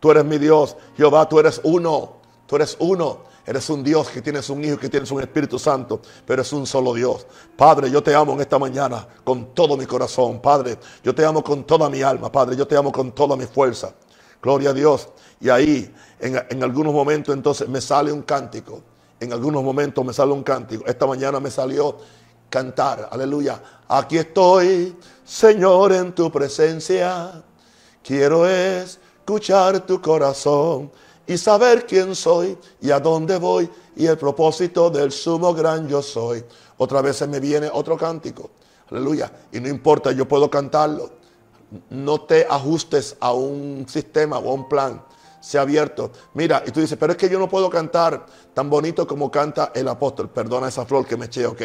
[0.00, 0.76] Tú eres mi Dios.
[0.96, 2.16] Jehová, tú eres uno.
[2.46, 3.26] Tú eres uno.
[3.46, 6.66] Eres un Dios que tienes un Hijo, que tienes un Espíritu Santo, pero es un
[6.66, 7.26] solo Dios.
[7.56, 10.40] Padre, yo te amo en esta mañana con todo mi corazón.
[10.40, 12.30] Padre, yo te amo con toda mi alma.
[12.30, 13.94] Padre, yo te amo con toda mi fuerza.
[14.42, 15.08] Gloria a Dios.
[15.40, 18.82] Y ahí, en, en algunos momentos, entonces me sale un cántico.
[19.20, 20.84] En algunos momentos me sale un cántico.
[20.84, 21.98] Esta mañana me salió
[22.50, 23.08] cantar.
[23.12, 23.62] Aleluya.
[23.86, 27.44] Aquí estoy, Señor, en tu presencia.
[28.02, 30.88] Quiero es escuchar tu corazón
[31.26, 36.00] y saber quién soy y a dónde voy y el propósito del sumo gran yo
[36.00, 36.44] soy.
[36.76, 38.50] Otra vez se me viene otro cántico.
[38.88, 39.32] Aleluya.
[39.50, 41.10] Y no importa, yo puedo cantarlo.
[41.90, 45.02] No te ajustes a un sistema o a un plan.
[45.40, 46.12] Sea abierto.
[46.34, 49.72] Mira, y tú dices, pero es que yo no puedo cantar tan bonito como canta
[49.74, 50.30] el apóstol.
[50.30, 51.62] Perdona esa flor que me eché, ok.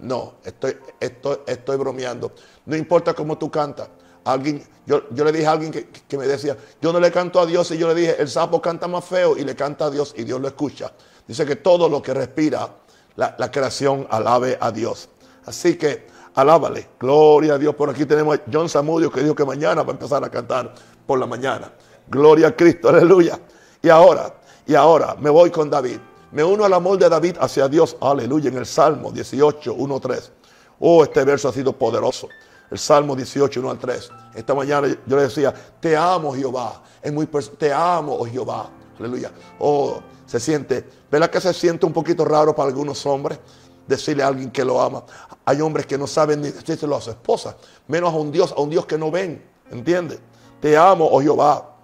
[0.00, 2.32] No, estoy, estoy, estoy bromeando.
[2.66, 3.88] No importa cómo tú cantas.
[4.24, 7.70] Alguien, yo, le dije a alguien que, me decía, yo no le canto a Dios
[7.70, 10.24] y yo le dije, el sapo canta más feo y le canta a Dios y
[10.24, 10.92] Dios lo escucha.
[11.26, 12.68] Dice que todo lo que respira,
[13.16, 15.08] la, creación alabe a Dios.
[15.46, 17.74] Así que alábale, gloria a Dios.
[17.74, 20.74] Por aquí tenemos a John Samudio que dijo que mañana va a empezar a cantar
[21.06, 21.70] por la mañana.
[22.08, 23.38] Gloria a Cristo, aleluya.
[23.82, 24.34] Y ahora,
[24.66, 25.98] y ahora me voy con David.
[26.32, 30.32] Me uno al amor de David hacia Dios, aleluya, en el Salmo 18, 1, 3.
[30.80, 32.28] Oh, este verso ha sido poderoso
[32.70, 34.10] el Salmo 18, 1 al 3.
[34.34, 36.82] Esta mañana yo le decía, te amo Jehová.
[37.02, 38.70] Es muy te amo, oh Jehová.
[38.98, 39.30] Aleluya.
[39.58, 43.38] Oh, se siente, ¿verdad que se siente un poquito raro para algunos hombres?
[43.86, 45.04] Decirle a alguien que lo ama.
[45.44, 48.60] Hay hombres que no saben ni decírselo a su esposa, menos a un Dios, a
[48.60, 49.44] un Dios que no ven.
[49.70, 50.18] ¿Entiendes?
[50.60, 51.76] Te amo, oh Jehová,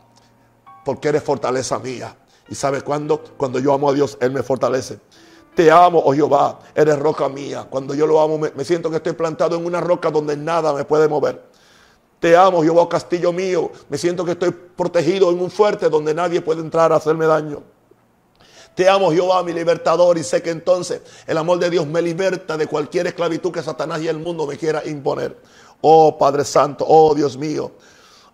[0.85, 2.17] porque eres fortaleza mía.
[2.49, 3.23] ¿Y sabe cuándo?
[3.37, 4.99] Cuando yo amo a Dios, Él me fortalece.
[5.61, 7.67] Te amo, oh Jehová, eres roca mía.
[7.69, 10.87] Cuando yo lo amo, me, siento que estoy plantado en una roca donde nada me
[10.87, 11.39] puede mover.
[12.19, 13.71] Te amo, Jehová, castillo mío.
[13.91, 17.63] Me siento que estoy protegido en un fuerte donde nadie puede entrar a hacerme daño.
[18.75, 22.57] Te amo, Jehová, mi libertador, y sé que entonces el amor de Dios me liberta
[22.57, 25.37] de cualquier esclavitud que Satanás y el mundo me quiera imponer.
[25.83, 27.71] Oh Padre Santo, oh Dios mío,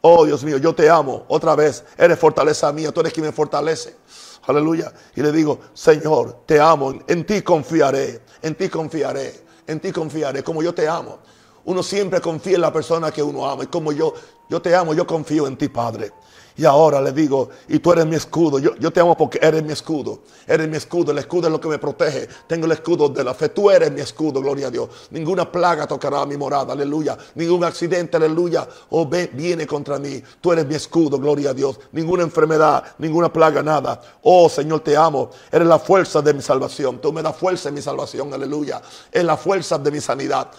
[0.01, 1.25] oh Dios mío, yo te amo.
[1.27, 3.97] Otra vez, eres fortaleza mía, tú eres quien me fortalece.
[4.47, 4.93] Aleluya.
[5.15, 10.43] Y le digo, Señor, te amo, en ti confiaré, en ti confiaré, en ti confiaré,
[10.43, 11.19] como yo te amo.
[11.65, 13.65] Uno siempre confía en la persona que uno ama.
[13.65, 14.15] Y como yo,
[14.49, 16.13] yo te amo, yo confío en ti, Padre.
[16.59, 18.59] Y ahora le digo, y tú eres mi escudo.
[18.59, 20.21] Yo, te amo porque eres mi escudo.
[20.47, 21.12] Eres mi escudo.
[21.12, 22.29] El escudo es lo que me protege.
[22.47, 23.51] Tengo el escudo de la fe.
[23.51, 24.88] Tú eres mi escudo, gloria a Dios.
[25.11, 27.19] Ninguna plaga tocará mi morada, aleluya.
[27.35, 28.66] Ningún accidente, aleluya.
[28.90, 30.23] O oh, viene contra mí.
[30.40, 31.79] Tú eres mi escudo, gloria a Dios.
[31.92, 34.01] Ninguna enfermedad, ninguna plaga, nada.
[34.23, 35.31] Oh Señor, te amo.
[35.53, 37.01] Eres la fuerza de mi salvación.
[37.03, 38.81] Tú me das fuerza en mi salvación, aleluya.
[39.12, 40.51] Es la fuerza de mi sanidad.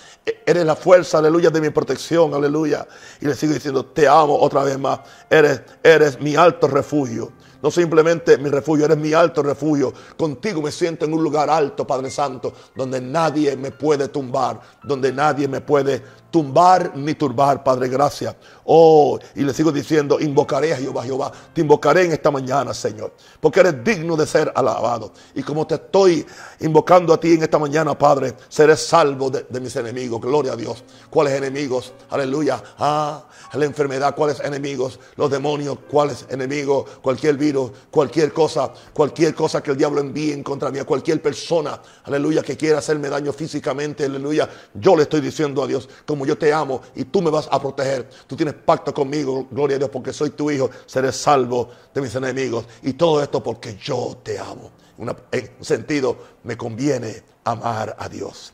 [0.46, 2.88] Eres la fuerza, aleluya, de mi protección, aleluya.
[3.22, 5.00] Y le sigo diciendo, te amo otra vez más.
[5.30, 7.32] Eres eres mi alto refugio.
[7.62, 9.94] No simplemente mi refugio, eres mi alto refugio.
[10.18, 15.12] Contigo me siento en un lugar alto, Padre Santo, donde nadie me puede tumbar, donde
[15.12, 18.36] nadie me puede tumbar ni turbar, Padre, gracias.
[18.66, 23.14] Oh, y le sigo diciendo, invocaré a Jehová, Jehová, te invocaré en esta mañana, Señor,
[23.40, 25.14] porque eres digno de ser alabado.
[25.34, 26.26] Y como te estoy
[26.60, 30.84] invocando a ti en esta mañana, Padre, seré salvo de, mis enemigos, gloria a Dios.
[31.10, 31.94] ¿Cuáles enemigos?
[32.10, 32.62] Aleluya.
[32.78, 35.00] Ah, la enfermedad, ¿cuáles enemigos?
[35.16, 36.90] Los demonios, ¿cuáles enemigos?
[37.02, 37.47] Cualquier virus,
[37.92, 42.58] cualquier cosa, cualquier cosa que el diablo envíe en contra mía, cualquier persona, aleluya, que
[42.58, 46.82] quiera hacerme daño físicamente, aleluya, yo le estoy diciendo a Dios, como yo te amo
[46.96, 48.10] y tú me vas a proteger.
[48.28, 52.14] Tú tienes pacto conmigo, gloria a Dios, porque soy tu hijo, seré salvo de mis
[52.16, 52.66] enemigos.
[52.84, 54.72] Y todo esto porque yo te amo.
[54.98, 58.54] en un sentido, me conviene amar a Dios.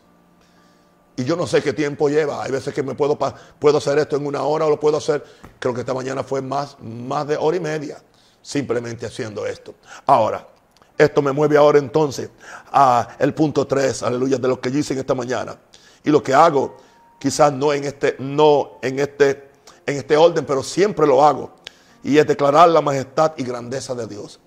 [1.15, 2.43] Y yo no sé qué tiempo lleva.
[2.43, 3.17] Hay veces que me puedo,
[3.59, 5.23] puedo hacer esto en una hora o lo puedo hacer.
[5.59, 8.01] Creo que esta mañana fue más, más de hora y media
[8.43, 9.73] simplemente haciendo esto.
[10.05, 10.47] Ahora,
[10.95, 12.29] esto me mueve ahora entonces
[12.71, 15.57] a el punto 3, aleluya, de lo que yo hice en esta mañana.
[16.03, 16.77] Y lo que hago
[17.17, 19.49] quizás no en este, no en este,
[19.85, 21.55] en este orden, pero siempre lo hago.
[22.03, 24.39] Y es declarar la majestad y grandeza de Dios.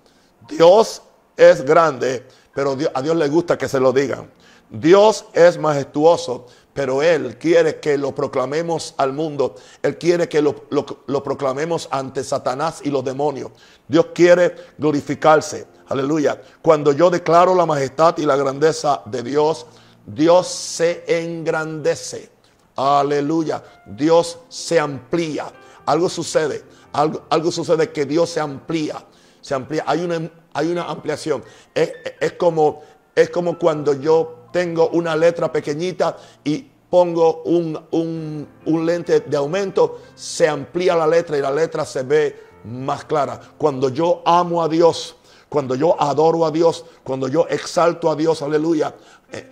[0.47, 1.01] Dios
[1.35, 4.31] es grande, pero a Dios le gusta que se lo digan.
[4.69, 6.45] Dios es majestuoso,
[6.77, 9.55] pero Él quiere que lo proclamemos al mundo.
[9.81, 13.49] Él quiere que lo, lo, proclamemos ante Satanás y los demonios.
[13.87, 15.65] Dios quiere glorificarse.
[15.87, 16.39] Aleluya.
[16.61, 19.65] Cuando yo declaro la majestad y la grandeza de Dios,
[20.05, 22.29] Dios se engrandece.
[22.75, 23.63] Aleluya.
[23.87, 25.51] Dios se amplía.
[25.83, 26.63] Algo sucede.
[26.93, 29.03] Algo, algo sucede que Dios se amplía.
[29.41, 29.83] Se amplía.
[29.87, 31.43] Hay una, hay una ampliación.
[31.73, 32.83] Es, es, como,
[33.15, 37.77] es como cuando yo tengo una letra pequeñita y pongo un,
[38.65, 43.39] un, lente de aumento, se amplía la letra y la letra se ve más clara.
[43.57, 45.15] Cuando yo amo a Dios,
[45.49, 48.95] cuando yo adoro a Dios, cuando yo exalto a Dios, aleluya,
[49.31, 49.49] eh,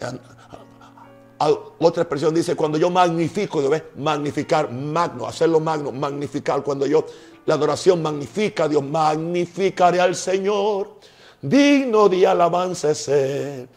[1.79, 3.83] otra expresión dice, cuando yo magnifico, ¿ves?
[3.97, 7.05] magnificar, magno, hacerlo magno, magnificar, cuando yo,
[7.45, 10.95] la adoración magnifica a Dios, magnificaré al Señor,
[11.41, 13.67] digno de alabanza ser.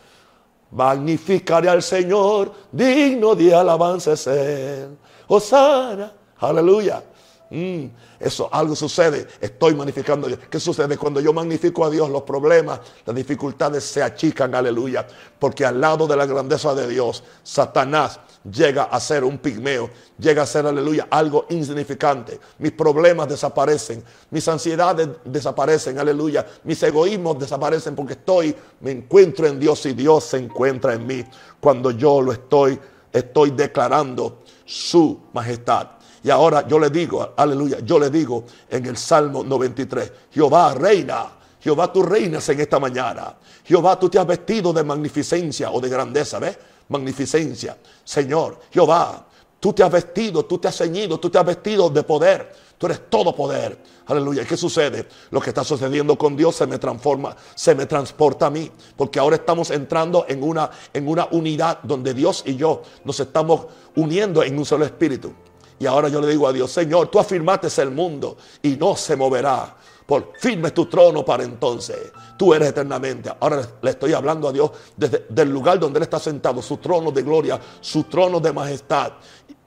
[0.71, 4.89] Magnificaré al Señor, digno de alabanza ser.
[5.27, 7.03] Osana, aleluya.
[7.51, 7.87] Mm,
[8.21, 9.27] eso, algo sucede.
[9.41, 10.41] Estoy magnificando a Dios.
[10.51, 10.99] ¿Qué sucede?
[10.99, 15.07] Cuando yo magnifico a Dios, los problemas, las dificultades se achican, aleluya.
[15.39, 20.43] Porque al lado de la grandeza de Dios, Satanás llega a ser un pigmeo, llega
[20.43, 22.39] a ser, aleluya, algo insignificante.
[22.59, 26.47] Mis problemas desaparecen, mis ansiedades desaparecen, aleluya.
[26.65, 31.25] Mis egoísmos desaparecen porque estoy, me encuentro en Dios y Dios se encuentra en mí.
[31.61, 32.79] Cuando yo lo estoy,
[33.13, 35.89] estoy declarando su majestad.
[36.23, 41.27] Y ahora yo le digo, aleluya, yo le digo en el Salmo 93, Jehová reina,
[41.61, 43.37] Jehová tú reinas en esta mañana.
[43.65, 46.59] Jehová tú te has vestido de magnificencia o de grandeza, ¿ves?
[46.89, 47.77] Magnificencia.
[48.05, 49.27] Señor, Jehová,
[49.61, 52.69] tú te has vestido, tú te has ceñido, tú te has vestido de poder.
[52.79, 53.77] Tú eres todo poder.
[54.07, 54.43] Aleluya.
[54.43, 55.07] ¿Y qué sucede?
[55.33, 58.71] Lo que está sucediendo con Dios se me transforma, se me transporta a mí.
[58.97, 63.67] Porque ahora estamos entrando en una, en una unidad donde Dios y yo nos estamos
[63.97, 65.33] uniendo en un solo espíritu.
[65.81, 69.17] Y ahora yo le digo a Dios, Señor, tú afirmaste el mundo y no se
[69.17, 69.77] moverá.
[70.09, 72.11] Por firme tu trono para entonces.
[72.39, 73.31] Tú eres eternamente.
[73.39, 77.11] Ahora le estoy hablando a Dios desde el lugar donde Él está sentado, su trono
[77.13, 79.13] de gloria, su trono de majestad.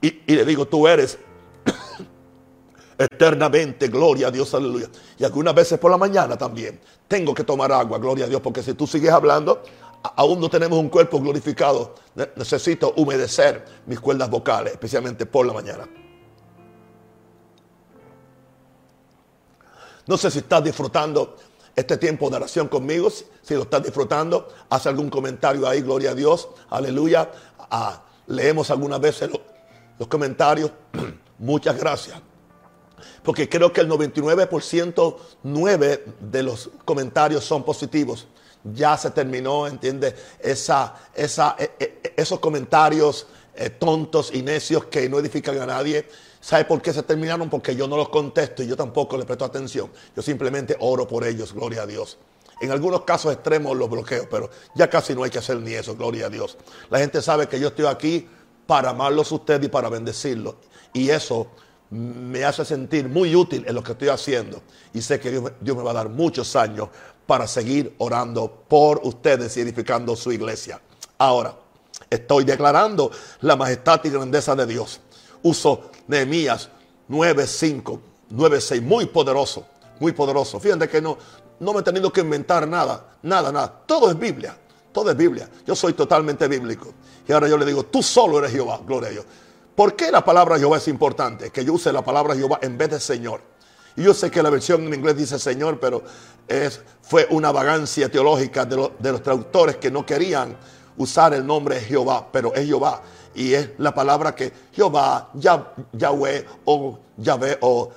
[0.00, 1.16] Y, y le digo, tú eres
[2.98, 4.88] eternamente, gloria a Dios, aleluya.
[5.16, 8.64] Y algunas veces por la mañana también tengo que tomar agua, gloria a Dios, porque
[8.64, 9.62] si tú sigues hablando,
[10.16, 11.94] aún no tenemos un cuerpo glorificado,
[12.34, 15.88] necesito humedecer mis cuerdas vocales, especialmente por la mañana.
[20.06, 21.36] No sé si estás disfrutando
[21.74, 23.10] este tiempo de oración conmigo.
[23.10, 27.30] Si lo estás disfrutando, haz algún comentario ahí, gloria a Dios, aleluya.
[27.58, 29.30] Ah, leemos algunas veces
[29.98, 30.70] los comentarios.
[31.38, 32.20] Muchas gracias.
[33.22, 38.26] Porque creo que el 99% 9 de los comentarios son positivos.
[38.64, 40.14] Ya se terminó, ¿entiendes?
[40.40, 41.26] Esa, e,
[41.78, 46.08] e, esos comentarios eh, tontos y necios que no edifican a nadie.
[46.42, 47.48] ¿Sabe por qué se terminaron?
[47.48, 49.88] Porque yo no los contesto y yo tampoco les presto atención.
[50.14, 52.18] Yo simplemente oro por ellos, gloria a Dios.
[52.60, 55.94] En algunos casos extremos los bloqueo, pero ya casi no hay que hacer ni eso,
[55.94, 56.58] gloria a Dios.
[56.90, 58.28] La gente sabe que yo estoy aquí
[58.66, 60.56] para amarlos a ustedes y para bendecirlos.
[60.92, 61.46] Y eso
[61.90, 64.62] me hace sentir muy útil en lo que estoy haciendo.
[64.92, 66.88] Y sé que Dios, me va a dar muchos años
[67.24, 70.80] para seguir orando por ustedes y edificando su iglesia.
[71.18, 71.54] Ahora,
[72.10, 75.00] estoy declarando la majestad y grandeza de Dios.
[75.42, 76.68] Uso Nehemías
[77.08, 77.98] 9.5,
[78.30, 79.66] 9.6, muy poderoso,
[80.00, 80.58] muy poderoso.
[80.60, 81.18] Fíjense que no,
[81.60, 83.82] no me he tenido que inventar nada, nada, nada.
[83.86, 84.56] Todo es Biblia,
[84.92, 85.48] todo es Biblia.
[85.66, 86.92] Yo soy totalmente bíblico.
[87.26, 89.24] Y ahora yo le digo, tú solo eres Jehová, gloria a Dios.
[89.74, 91.50] ¿Por qué la palabra Jehová es importante?
[91.50, 93.40] Que yo use la palabra Jehová en vez de Señor.
[93.96, 96.02] Y yo sé que la versión en inglés dice Señor, pero
[96.48, 100.56] es, fue una vagancia teológica de, de los traductores que no querían
[100.96, 103.02] usar el nombre Jehová, pero es Jehová.
[103.34, 107.90] Y es la palabra que Jehová, Yahweh o Yahvé o,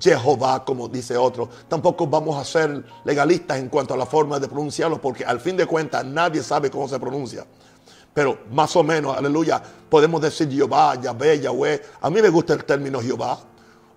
[0.00, 1.48] Jehová, como dice otro.
[1.68, 5.56] Tampoco vamos a ser legalistas en cuanto a la forma de pronunciarlo, porque al fin
[5.56, 7.44] de cuentas nadie sabe cómo se pronuncia.
[8.14, 11.82] Pero más o menos, aleluya, podemos decir Jehová, Yahvé, Yahweh.
[12.00, 13.38] A mí me gusta el término Jehová.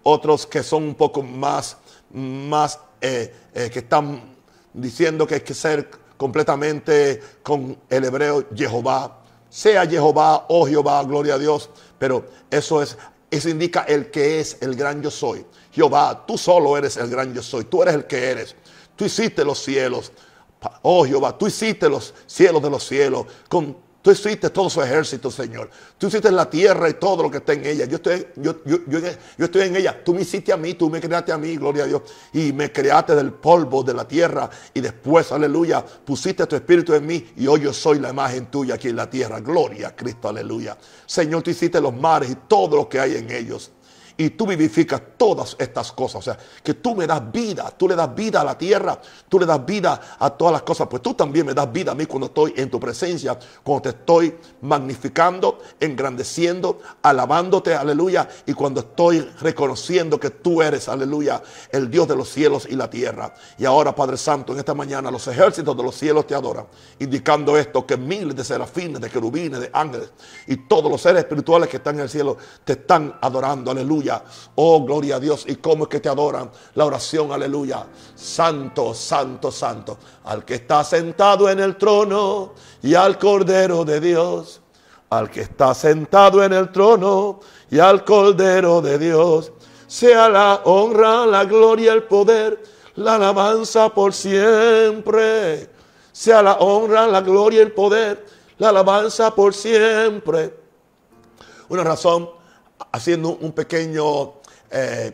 [0.04, 1.78] Otros que son un poco más,
[2.12, 4.36] más, eh, eh, que están
[4.74, 9.23] diciendo que hay que ser completamente con el hebreo Jehová.
[9.54, 11.70] Sea Jehová o Jehová, gloria a Dios.
[12.00, 12.98] Pero eso es,
[13.30, 15.46] eso indica el que es el gran yo soy.
[15.72, 17.66] Jehová, tú solo eres el gran yo soy.
[17.66, 18.56] Tú eres el que eres.
[18.96, 20.12] Tú hiciste los cielos.
[20.82, 25.32] Oh Jehová, tú hiciste los cielos de los cielos con Tú hiciste todo su ejército,
[25.32, 25.70] Señor.
[25.98, 27.86] Tú hiciste la tierra y todo lo que está en ella.
[27.86, 28.54] Yo estoy, yo,
[29.38, 30.04] estoy en ella.
[30.04, 32.02] Tú me hiciste a mí, tú me creaste a mí, gloria a Dios.
[32.34, 34.50] Y me creaste del polvo de la tierra.
[34.74, 37.32] Y después, aleluya, pusiste tu espíritu en mí.
[37.38, 39.40] Y hoy yo soy la imagen tuya aquí en la tierra.
[39.40, 40.78] Gloria a Cristo, aleluya.
[41.06, 43.72] Señor, tú hiciste los mares y todo lo que hay en ellos
[44.16, 46.16] y tú vivificas todas estas cosas.
[46.16, 49.40] O sea, que tú me das vida, tú le das vida a la tierra, tú
[49.40, 50.88] le das vida a todas las cosas.
[50.88, 53.90] Pues tú también me das vida a mí cuando estoy en tu presencia, cuando te
[53.90, 58.30] estoy magnificando, engrandeciendo, alabándote, aleluya.
[58.46, 62.90] Y cuando estoy reconociendo que tú eres, aleluya, el Dios de los cielos y la
[62.90, 63.34] tierra.
[63.58, 66.68] Y ahora, Padre Santo, en esta mañana los ejércitos de los cielos te adoran,
[67.00, 70.12] indicando esto, que miles de serafines, de querubines, de ángeles
[70.48, 74.03] y todos los seres espirituales que están en el cielo te están adorando, aleluya
[74.56, 75.46] Oh, gloria a Dios.
[75.48, 76.52] ¿Y cómo es que te adoran?
[76.76, 77.86] La oración, aleluya.
[78.16, 79.98] Santo, santo, santo.
[80.26, 84.62] Al que está sentado en el trono y al Cordero de Dios.
[85.10, 87.40] Al que está sentado en el trono
[87.70, 89.52] y al Cordero de Dios.
[89.88, 92.64] Sea la honra, la gloria, el poder,
[92.96, 95.70] la alabanza por siempre.
[96.12, 98.26] Sea la honra, la gloria, el poder,
[98.58, 100.58] la alabanza por siempre.
[101.70, 102.30] Una razón
[102.94, 104.36] haciendo un pequeño,
[104.72, 105.12] eh,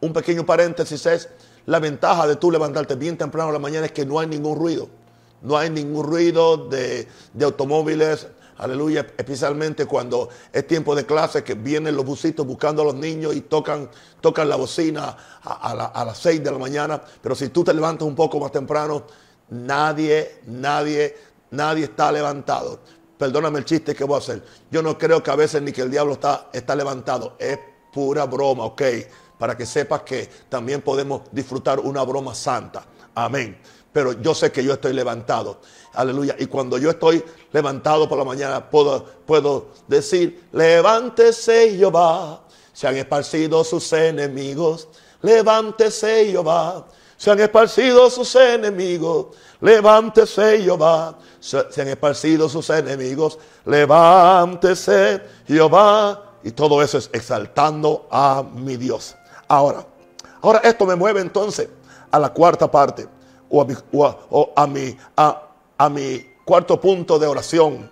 [0.00, 1.28] un pequeño paréntesis es
[1.66, 4.58] la ventaja de tú levantarte bien temprano en la mañana es que no hay ningún
[4.58, 4.88] ruido.
[5.42, 7.06] No hay ningún ruido de,
[7.42, 12.94] automóviles, aleluya, especialmente cuando es tiempo de clase que vienen los busitos buscando a los
[12.94, 13.90] niños y tocan,
[14.22, 17.02] tocan la bocina a, a las 6 de la mañana.
[17.20, 19.04] Pero si tú te levantas un poco más temprano,
[19.50, 21.14] nadie, nadie,
[21.50, 22.80] nadie está levantado
[23.18, 24.42] perdóname el chiste que voy a hacer.
[24.70, 27.36] Yo no creo que a veces ni que el diablo está, está levantado.
[27.38, 27.58] Es
[27.92, 28.82] pura broma, ok.
[29.38, 32.84] Para que sepas que también podemos disfrutar una broma santa.
[33.14, 33.58] Amén.
[33.92, 35.60] Pero yo sé que yo estoy levantado.
[35.92, 36.34] Aleluya.
[36.38, 42.40] Y cuando yo estoy levantado por la mañana, puedo, puedo decir, levántese Jehová.
[42.72, 44.88] Se han esparcido sus enemigos.
[45.22, 46.86] Levántese Jehová.
[47.16, 49.28] Se han esparcido sus enemigos.
[49.60, 56.22] Levántese Jehová se han esparcido sus enemigos, levántese Jehová.
[56.42, 59.14] Y todo eso es exaltando a mi Dios.
[59.48, 59.84] Ahora,
[60.40, 61.68] ahora esto me mueve entonces
[62.10, 63.06] a la cuarta parte
[63.50, 63.62] o
[64.56, 67.90] a mi, cuarto punto de oración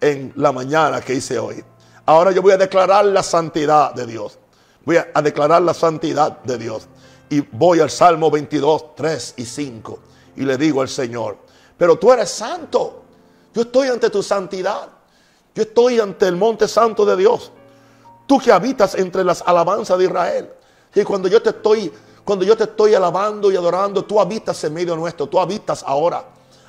[0.00, 1.62] en la mañana que hice hoy.
[2.06, 4.38] Ahora yo voy a declarar la santidad de Dios.
[4.84, 6.88] Voy a, declarar la santidad de Dios.
[7.34, 9.98] Y voy al Salmo 22, 3 y 5.
[10.36, 11.36] Y le digo al Señor,
[11.76, 13.02] pero tú eres santo.
[13.52, 14.88] Yo estoy ante tu santidad.
[15.52, 17.50] Yo estoy ante el monte santo de Dios.
[18.28, 20.48] Tú que habitas entre las alabanzas de Israel.
[20.94, 21.92] Y cuando yo te estoy,
[22.24, 25.26] cuando yo te estoy alabando y adorando, tú habitas en medio nuestro.
[25.26, 26.24] Tú habitas ahora,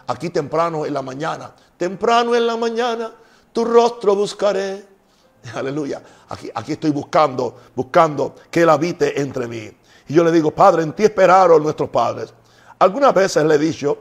[0.07, 1.53] aquí temprano en la mañana.
[1.77, 3.13] Temprano en la mañana,
[3.53, 4.83] tu rostro buscaré.
[5.53, 6.01] Aleluya.
[6.29, 9.71] Aquí, aquí estoy buscando, buscando que Él habite entre mí.
[10.07, 12.33] Y yo le digo, Padre, en ti esperaron nuestros padres.
[12.79, 13.99] Algunas veces le he dicho,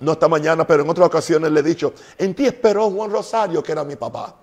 [0.00, 3.62] no esta mañana, pero en otras ocasiones le he dicho, en ti esperó Juan Rosario,
[3.62, 4.36] que era mi papá.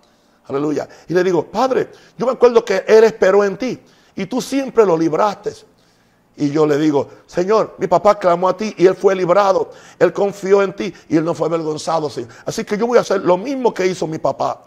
[0.47, 0.87] Aleluya.
[1.07, 3.79] Y le digo, Padre, yo me acuerdo que Él esperó en ti
[4.15, 5.53] y tú siempre lo libraste.
[6.39, 9.71] Y yo le digo, Señor, mi papá clamó a ti y él fue librado.
[9.97, 12.11] Él confió en ti y él no fue avergonzado.
[12.45, 14.61] Así que yo voy a hacer lo mismo que hizo mi papá.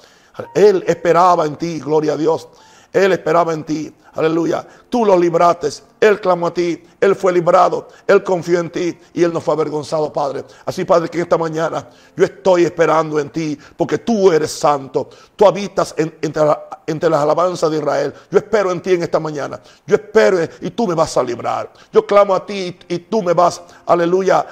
[0.52, 2.48] Él esperaba en ti, gloria a Dios.
[2.92, 3.92] Él esperaba en ti.
[4.14, 4.66] Aleluya.
[4.88, 5.68] Tú lo libraste.
[6.00, 6.82] Él clamó a ti.
[7.00, 7.88] Él fue librado.
[8.06, 8.98] Él confió en ti.
[9.14, 10.44] Y Él no fue avergonzado, Padre.
[10.64, 13.56] Así, Padre, que esta mañana yo estoy esperando en ti.
[13.76, 15.08] Porque tú eres santo.
[15.36, 18.12] Tú habitas entre, las alabanzas de Israel.
[18.30, 19.60] Yo espero en ti en esta mañana.
[19.86, 21.72] Yo espero y tú me vas a librar.
[21.92, 24.44] Yo clamo a ti y tú me vas, aleluya,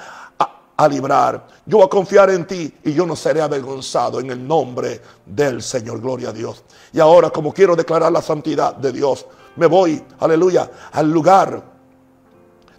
[0.79, 1.45] a librar.
[1.65, 5.61] Yo voy a confiar en ti y yo no seré avergonzado en el nombre del
[5.61, 5.99] Señor.
[5.99, 6.63] Gloria a Dios.
[6.93, 9.25] Y ahora, como quiero declarar la santidad de Dios,
[9.57, 11.61] me voy, aleluya, al lugar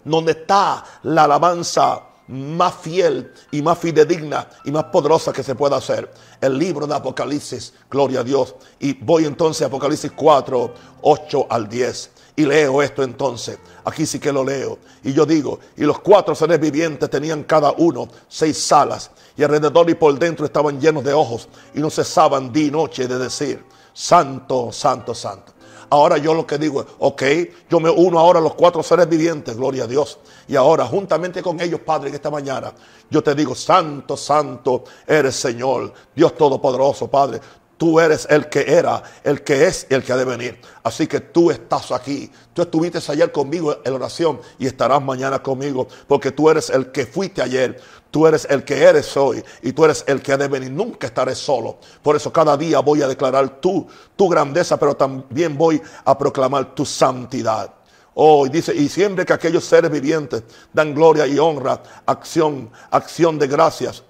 [0.03, 5.77] donde está la alabanza más fiel y más fidedigna y más poderosa que se pueda
[5.77, 6.11] hacer.
[6.41, 8.55] El libro de Apocalipsis, gloria a Dios.
[8.79, 10.73] Y voy entonces a Apocalipsis 4,
[11.03, 12.09] 8 al 10.
[12.35, 13.57] Y leo esto entonces.
[13.83, 14.77] Aquí sí que lo leo.
[15.03, 19.11] Y yo digo, y los cuatro seres vivientes tenían cada uno seis salas.
[19.35, 21.49] Y alrededor y por dentro estaban llenos de ojos.
[21.73, 23.63] Y no cesaban día y noche de decir,
[23.93, 25.53] santo, santo, santo.
[25.91, 27.23] Ahora yo lo que digo es, ok,
[27.69, 30.19] yo me uno ahora a los cuatro seres vivientes, gloria a Dios.
[30.47, 32.71] Y ahora, juntamente con ellos, Padre, en esta mañana,
[33.09, 37.41] yo te digo, santo, santo eres Señor, Dios Todopoderoso, Padre.
[37.81, 40.61] Tú eres el que era, el que es y el que ha de venir.
[40.83, 42.31] Así que tú estás aquí.
[42.53, 47.07] Tú estuviste ayer conmigo en oración y estarás mañana conmigo porque tú eres el que
[47.07, 47.81] fuiste ayer.
[48.11, 50.69] Tú eres el que eres hoy y tú eres el que ha de venir.
[50.69, 51.79] Nunca estaré solo.
[52.03, 56.75] Por eso cada día voy a declarar tu, tu grandeza, pero también voy a proclamar
[56.75, 57.73] tu santidad.
[58.13, 63.47] Oh, dice, y siempre que aquellos seres vivientes dan gloria y honra, acción, acción de
[63.47, 64.03] gracias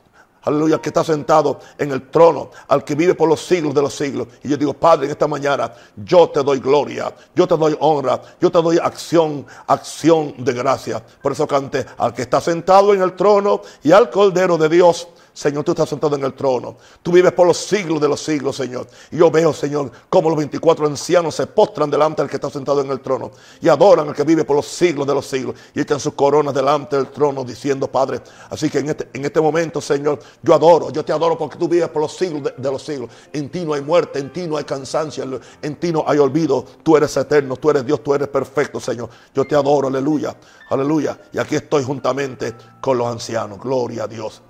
[0.43, 3.93] aleluya, que está sentado en el trono, al que vive por los siglos de los
[3.93, 4.27] siglos.
[4.43, 8.21] Y yo digo, Padre, en esta mañana yo te doy gloria, yo te doy honra,
[8.39, 11.03] yo te doy acción, acción de gracia.
[11.21, 15.07] Por eso cante al que está sentado en el trono y al Cordero de Dios
[15.33, 16.75] Señor, tú estás sentado en el trono.
[17.01, 18.87] Tú vives por los siglos de los siglos, Señor.
[19.11, 22.81] Y yo veo, Señor, cómo los 24 ancianos se postran delante del que está sentado
[22.81, 25.81] en el trono y adoran al que vive por los siglos de los siglos y
[25.81, 29.79] echan sus coronas delante del trono diciendo, Padre, así que en este, en este momento,
[29.79, 32.81] Señor, yo adoro, yo te adoro porque tú vives por los siglos de, de los
[32.83, 33.09] siglos.
[33.31, 36.65] En ti no hay muerte, en ti no hay cansancio, en ti no hay olvido.
[36.83, 39.09] Tú eres eterno, tú eres Dios, tú eres perfecto, Señor.
[39.33, 40.35] Yo te adoro, aleluya,
[40.69, 41.17] aleluya.
[41.31, 43.59] Y aquí estoy juntamente con los ancianos.
[43.59, 44.41] Gloria a Dios.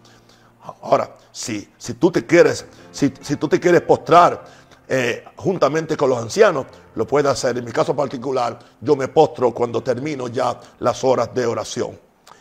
[0.81, 4.43] Ahora, si, si tú te quieres, si, si tú te quieres postrar
[4.87, 7.57] eh, juntamente con los ancianos, lo puedes hacer.
[7.57, 11.97] En mi caso particular, yo me postro cuando termino ya las horas de oración.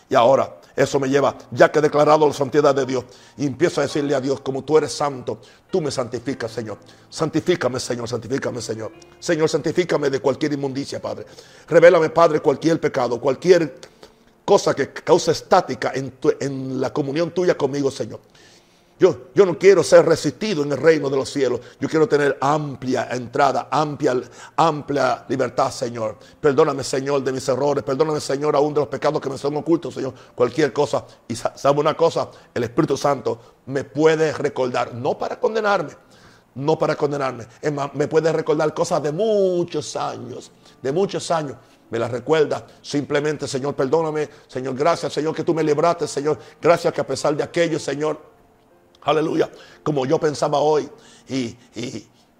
[0.09, 3.05] Y ahora, eso me lleva, ya que he declarado la santidad de Dios,
[3.37, 5.41] y empiezo a decirle a Dios, como tú eres santo,
[5.71, 6.79] tú me santificas, Señor.
[7.09, 8.93] Santifícame, Señor, santifícame, Señor.
[9.21, 11.27] Señor, santifícame de cualquier inmundicia, Padre.
[11.69, 13.79] Revélame, Padre, cualquier pecado, cualquier
[14.45, 18.21] cosa que causa estática en, en la comunión tuya conmigo, Señor.
[19.01, 21.61] Yo, yo, no quiero ser resistido en el reino de los cielos.
[21.81, 24.21] Yo quiero tener amplia entrada, amplia,
[24.57, 26.19] amplia libertad, Señor.
[26.39, 27.83] Perdóname, Señor, de mis errores.
[27.83, 30.13] Perdóname, Señor, aún de los pecados que me son ocultos, Señor.
[30.35, 31.07] Cualquier cosa.
[31.27, 35.93] Y sabe una cosa, el Espíritu Santo me puede recordar, no para condenarme,
[36.57, 37.47] no para condenarme.
[37.63, 41.57] Es más, me puede recordar cosas de muchos años, de muchos años
[41.91, 42.67] me la recuerda.
[42.81, 44.29] Simplemente, Señor, perdóname.
[44.47, 46.39] Señor, gracias, Señor, que tú me libraste, Señor.
[46.61, 48.21] Gracias que a pesar de aquello, Señor,
[49.03, 49.51] aleluya,
[49.83, 50.89] como yo pensaba hoy
[51.29, 51.57] y,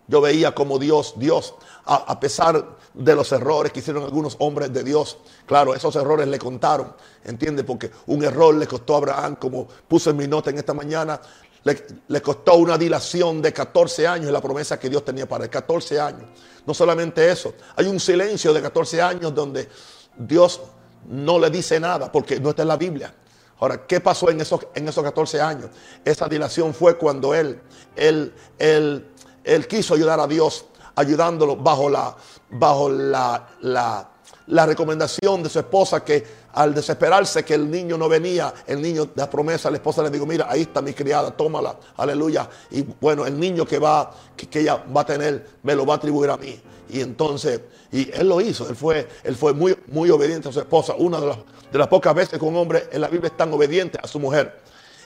[0.07, 4.83] yo veía como Dios, Dios, a, pesar de los errores que hicieron algunos hombres de
[4.83, 6.93] Dios, claro, esos errores le contaron,
[7.23, 7.63] ¿entiende?
[7.63, 11.21] Porque un error le costó a Abraham, como puse en mi nota en esta mañana,
[11.65, 15.51] le, costó una dilación de 14 años la promesa que Dios tenía para él.
[15.51, 16.29] 14 años.
[16.67, 19.69] No solamente eso, hay un silencio de 14 años donde
[20.17, 20.61] Dios
[21.09, 23.15] no le dice nada porque no está en la Biblia.
[23.59, 25.71] Ahora, ¿qué pasó en esos, en esos 14 años?
[26.05, 27.61] Esa dilación fue cuando él,
[27.95, 29.07] él, él,
[29.45, 32.17] él quiso ayudar a Dios, ayudándolo bajo la,
[32.51, 34.11] bajo la, la
[34.51, 39.07] la recomendación de su esposa que al desesperarse que el niño no venía, el niño
[39.07, 42.49] de la promesa, la esposa le dijo, mira, ahí está mi criada, tómala, aleluya.
[42.71, 45.97] Y bueno, el niño que va, que, ella va a tener, me lo va a
[45.99, 46.61] atribuir a mí.
[46.89, 47.61] Y entonces,
[47.93, 50.95] y él lo hizo, él fue, él fue muy, muy obediente a su esposa.
[50.99, 51.39] Una de las,
[51.71, 54.19] de las pocas veces que un hombre en la Biblia es tan obediente a su
[54.19, 54.61] mujer.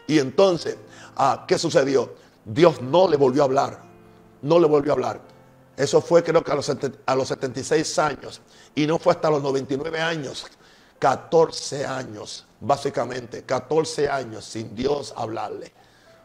[0.07, 0.77] Y entonces,
[1.17, 2.15] ah, ¿qué sucedió?
[2.45, 3.83] Dios no le volvió a hablar,
[4.43, 5.21] no le volvió a hablar.
[5.77, 6.71] Eso fue creo que a los,
[7.07, 8.41] a los 76 años.
[8.75, 10.47] Y no fue hasta los 99 años
[10.99, 15.73] 14 años, básicamente, 14 años sin Dios hablarle.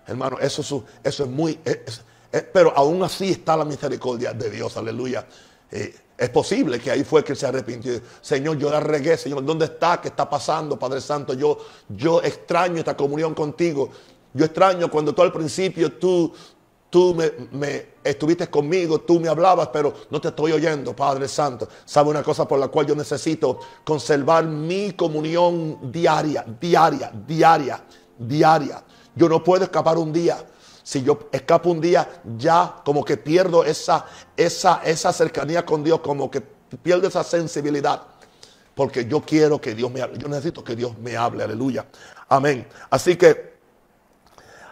[0.08, 1.60] Hermano, eso es, eso es muy...
[2.54, 5.26] pero aún así está la misericordia de Dios, aleluya.
[5.72, 7.94] Eh, es posible que ahí fue que se arrepintió.
[8.20, 10.02] Señor, yo la regué, Señor, ¿dónde está?
[10.02, 11.34] ¿Qué está pasando, Padre Santo?
[11.34, 11.58] Yo,
[11.88, 13.90] yo extraño esta comunión contigo.
[14.34, 16.34] Yo extraño cuando tú al principio tú,
[16.90, 17.16] Tú
[17.52, 21.68] me, estuviste conmigo, tú me hablabas, pero no te estoy oyendo, Padre Santo.
[21.86, 27.84] ¿Sabe una cosa por la cual yo necesito conservar mi comunión diaria, diaria, diaria,
[28.18, 28.84] diaria?
[29.14, 30.44] Yo no puedo escapar un día.
[30.82, 36.00] Si yo escapo un día, ya como que pierdo esa, esa, esa cercanía con Dios,
[36.00, 38.02] como que pierdo esa sensibilidad.
[38.74, 40.18] Porque yo quiero que Dios me hable.
[40.18, 41.44] Yo necesito que Dios me hable.
[41.44, 41.86] Aleluya.
[42.28, 42.68] Amén.
[42.90, 43.60] Así que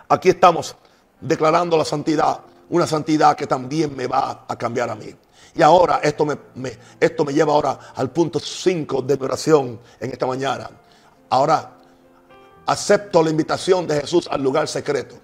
[0.10, 0.76] aquí estamos
[1.22, 5.14] declarando la santidad, una santidad que también me va a cambiar a mí.
[5.56, 6.38] Y ahora esto me,
[7.00, 10.70] esto me lleva ahora al punto 5 de mi oración en esta mañana.
[11.30, 11.72] Ahora
[12.66, 15.16] acepto la invitación de Jesús al lugar secreto.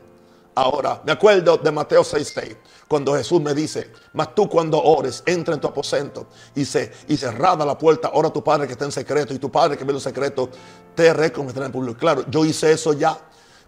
[0.56, 5.56] Ahora, me acuerdo de Mateo 6:6, cuando Jesús me dice, mas tú cuando ores, entra
[5.56, 8.86] en tu aposento y, se, y cerrada la puerta, ora a tu Padre que está
[8.86, 10.50] en secreto y tu Padre que ve lo secreto,
[10.94, 11.98] te recompensará en público.
[11.98, 13.18] Claro, yo hice eso ya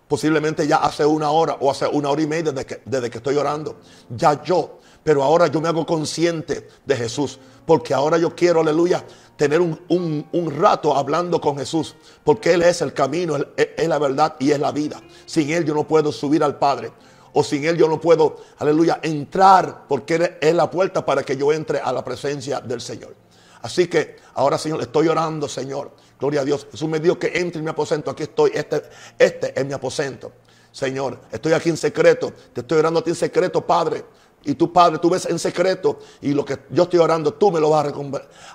[0.08, 3.18] Posiblemente ya hace una hora o hace una hora y media desde que, desde que
[3.18, 3.78] estoy orando.
[4.10, 4.80] Ya yo.
[5.03, 7.39] Pero ahora yo me hago consciente de Jesús.
[7.66, 9.03] Porque ahora yo quiero, aleluya,
[9.36, 11.95] tener un, rato hablando con Jesús.
[12.24, 15.01] Porque Él es el camino, Él es la verdad y es la vida.
[15.26, 16.91] Sin Él yo no puedo subir al Padre.
[17.34, 19.86] O sin Él yo no puedo, aleluya, entrar.
[19.88, 23.16] Porque Él es la puerta para que yo entre a la presencia del Señor.
[23.64, 26.68] Así que ahora, Señor, estoy orando, Señor Gloria a Dios.
[26.72, 28.11] Jesús me dijo que entre en mi aposento.
[28.11, 28.51] Aquí estoy.
[28.53, 28.84] Este,
[29.18, 30.32] este es mi aposento.
[30.72, 32.34] Señor, estoy aquí en secreto.
[32.53, 34.03] Te estoy orando a ti en secreto, Padre.
[34.43, 35.99] Y tu Padre, tú ves en secreto.
[36.22, 37.86] Y lo que yo estoy orando, tú me lo vas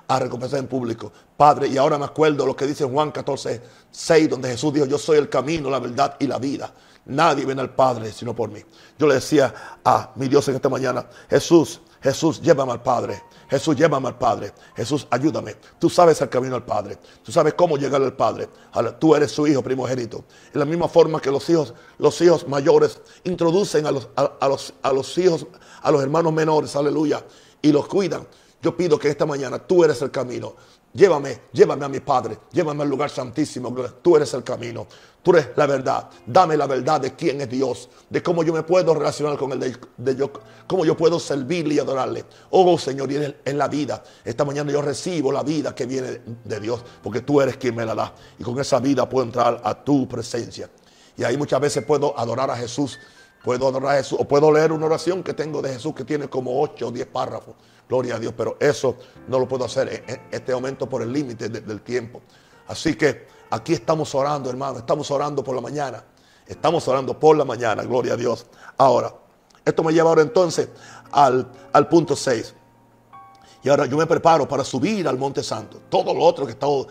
[0.06, 1.12] a, recompensar en público.
[1.36, 4.98] Padre, y ahora me acuerdo lo que dice Juan 14, 6, donde Jesús dijo, yo
[4.98, 6.72] soy el camino, la verdad y la vida.
[7.06, 8.62] Nadie viene al Padre sino por mí.
[8.98, 9.52] Yo le decía
[9.84, 13.22] a mi Dios en esta mañana, Jesús, Jesús, llévame al Padre.
[13.50, 14.52] Jesús, llévame al Padre.
[14.76, 15.56] Jesús, ayúdame.
[15.80, 16.98] Tú sabes el camino al Padre.
[17.24, 18.48] Tú sabes cómo llegar al Padre.
[19.00, 20.24] Tú eres su hijo primogénito.
[20.54, 24.08] En la misma forma que los hijos, los hijos mayores introducen a los,
[24.40, 25.46] los, a los hijos,
[25.82, 27.24] a los hermanos menores, aleluya,
[27.60, 28.26] y los cuidan.
[28.62, 30.54] Yo pido que esta mañana tú eres el camino.
[30.92, 33.72] Llévame, llévame a mi Padre, llévame al lugar santísimo.
[34.02, 34.88] Tú eres el camino,
[35.22, 36.10] tú eres la verdad.
[36.26, 39.78] Dame la verdad de quién es Dios, de cómo yo me puedo relacionar con Él,
[39.96, 40.32] de, yo,
[40.66, 42.24] cómo yo puedo servirle y adorarle.
[42.50, 44.02] Oh Señor, y en la vida.
[44.24, 47.86] Esta mañana yo recibo la vida que viene de Dios, porque tú eres quien me
[47.86, 48.12] la da.
[48.36, 50.68] Y con esa vida puedo entrar a tu presencia.
[51.16, 52.98] Y ahí muchas veces puedo adorar a Jesús,
[53.44, 56.28] puedo adorar a Jesús, o puedo leer una oración que tengo de Jesús que tiene
[56.28, 57.54] como 8 o 10 párrafos.
[57.90, 61.48] Gloria a Dios, pero eso no lo puedo hacer en este momento por el límite
[61.48, 62.22] del tiempo.
[62.68, 66.04] Así que aquí estamos orando, hermano, estamos orando por la mañana.
[66.46, 68.46] Estamos orando por la mañana, gloria a Dios.
[68.78, 69.12] Ahora,
[69.64, 70.68] esto me lleva ahora entonces
[71.10, 72.54] al, al punto 6.
[73.64, 75.82] Y ahora yo me preparo para subir al Monte Santo.
[75.88, 76.86] Todo lo otro que he estado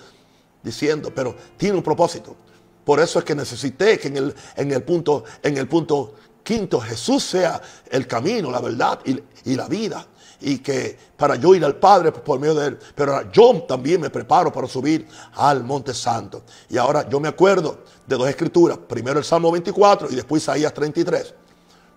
[0.61, 2.35] diciendo, pero tiene un propósito.
[2.83, 6.81] Por eso es que necesité que en el, en el, punto, en el punto quinto
[6.81, 10.05] Jesús sea el camino, la verdad y, y la vida
[10.41, 12.79] y que para yo ir al Padre por medio de Él.
[12.95, 16.43] Pero ahora yo también me preparo para subir al Monte Santo.
[16.69, 18.77] Y ahora yo me acuerdo de dos escrituras.
[18.77, 21.33] Primero el Salmo 24 y después Isaías 33.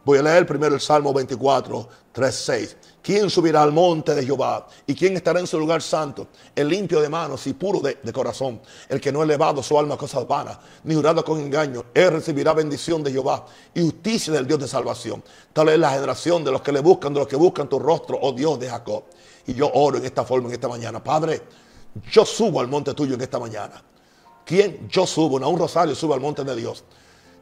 [0.05, 2.77] Voy a leer primero el Salmo 24, 3, 6.
[3.03, 4.69] ¿Quién subirá al monte de Jehová?
[4.87, 6.29] ¿Y quién estará en su lugar santo?
[6.55, 8.61] El limpio de manos y puro de, corazón.
[8.89, 11.87] El que no ha elevado su alma a cosas vanas, ni jurado con engaño.
[11.93, 13.45] Él recibirá bendición de Jehová
[13.75, 15.23] y justicia del Dios de salvación.
[15.53, 18.19] Tal es la generación de los que le buscan, de los que buscan tu rostro,
[18.23, 19.03] oh Dios de Jacob.
[19.49, 21.03] Y yo oro en esta forma, en esta mañana.
[21.03, 21.43] Padre,
[22.09, 23.83] yo subo al monte tuyo en esta mañana.
[24.47, 24.89] ¿Quién?
[24.89, 26.85] Yo subo, no un rosario, subo al monte de Dios.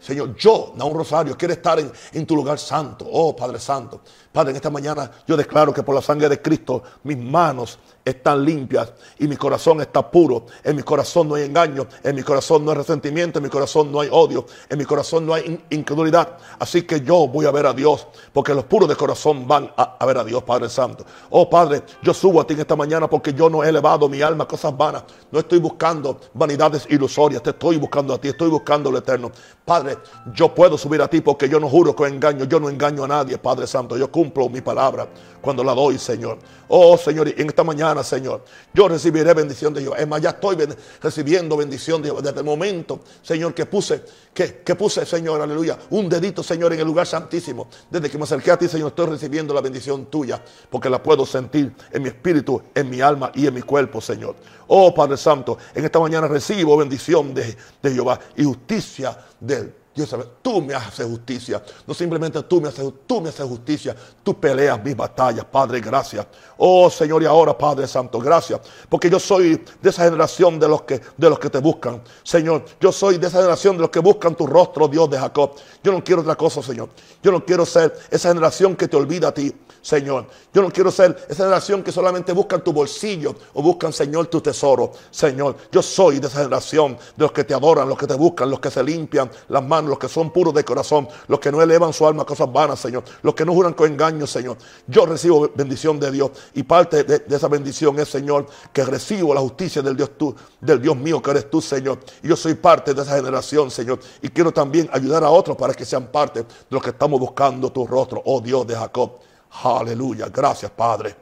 [0.01, 3.07] Señor, yo, un Rosario, quiero estar en, en, tu lugar santo.
[3.11, 4.01] Oh, Padre Santo.
[4.33, 7.79] Padre, en esta mañana yo declaro que por la sangre de Cristo mis manos
[8.11, 10.47] están limpias y mi corazón está puro.
[10.63, 13.91] En mi corazón no hay engaño, en mi corazón no hay resentimiento, en mi corazón
[13.91, 16.37] no hay odio, en mi corazón no hay incredulidad.
[16.59, 20.05] Así que yo voy a ver a Dios, porque los puros de corazón van a,
[20.05, 21.05] ver a Dios, Padre Santo.
[21.31, 24.23] Oh Padre, yo subo a ti en esta mañana porque yo no he elevado mi
[24.23, 25.05] alma a cosas vanas.
[25.31, 29.31] No estoy buscando vanidades ilusorias, te estoy buscando a ti, estoy buscando lo eterno.
[29.65, 29.99] Padre,
[30.35, 33.09] yo puedo subir a ti porque yo no juro con engaño, yo no engaño a
[33.09, 33.97] nadie, Padre Santo.
[33.97, 35.09] Yo cumplo mi palabra
[35.41, 36.39] cuando la doy, Señor.
[36.69, 39.95] Oh Señor, en esta mañana, Señor, yo recibiré bendición de Dios.
[39.99, 40.57] Es más, ya estoy
[41.03, 45.79] recibiendo bendición de Dios desde el momento, Señor, que puse, que, que puse, Señor, aleluya,
[45.91, 47.69] un dedito, Señor, en el lugar santísimo.
[47.91, 51.27] Desde que me acerqué a ti, Señor, estoy recibiendo la bendición tuya, porque la puedo
[51.27, 54.37] sentir en mi espíritu, en mi alma y en mi cuerpo, Señor.
[54.69, 60.27] Oh Padre Santo, en esta mañana recibo bendición de, de Jehová y justicia del Dios
[60.43, 61.63] tú me haces justicia.
[61.87, 63.95] No simplemente tú me haces, tú me haces justicia.
[64.23, 66.27] Tú peleas mis batallas, Padre, gracias.
[66.59, 68.61] Oh Señor, y ahora, Padre Santo, gracias.
[68.89, 72.03] Porque yo soy de esa generación de los que, de los que te buscan.
[72.23, 75.53] Señor, yo soy de esa generación de los que buscan tu rostro, Dios de Jacob.
[75.83, 76.91] Yo no quiero otra cosa, Señor.
[77.23, 79.55] Yo no quiero ser esa generación que te olvida a ti.
[79.83, 80.27] Señor.
[80.53, 84.41] Yo no quiero ser esa generación que solamente buscan tu bolsillo o buscan, Señor, tu
[84.41, 84.93] tesoro.
[85.11, 88.51] Señor, yo soy de esa generación de los que te adoran, los que te buscan,
[88.51, 91.61] los que se limpian las manos, los que son puros de corazón, los que no
[91.61, 94.57] elevan su alma a cosas vanas, Señor, los que no juran con engaño, Señor.
[94.87, 99.41] Yo recibo bendición de Dios y parte de, esa bendición es, Señor, que recibo la
[99.41, 101.99] justicia del Dios tú, del Dios mío que eres tú, Señor.
[102.23, 104.01] Y yo soy parte de esa generación, Señor.
[104.23, 107.71] Y quiero también ayudar a otros para que sean parte de los que estamos buscando
[107.71, 109.19] tu rostro, oh Dios de Jacob.
[109.63, 110.29] Aleluya.
[110.33, 111.17] Gracias, Padre.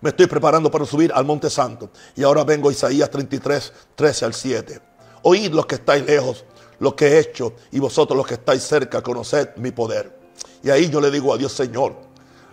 [0.00, 1.90] Me estoy preparando para subir al Monte Santo.
[2.14, 4.80] Y ahora vengo a Isaías 33, 13 al 7.
[5.22, 6.44] Oíd los que estáis lejos,
[6.84, 10.18] lo que he hecho, y vosotros los que estáis cerca, conoced mi poder.
[10.62, 11.96] Y ahí yo le digo a Dios, Señor,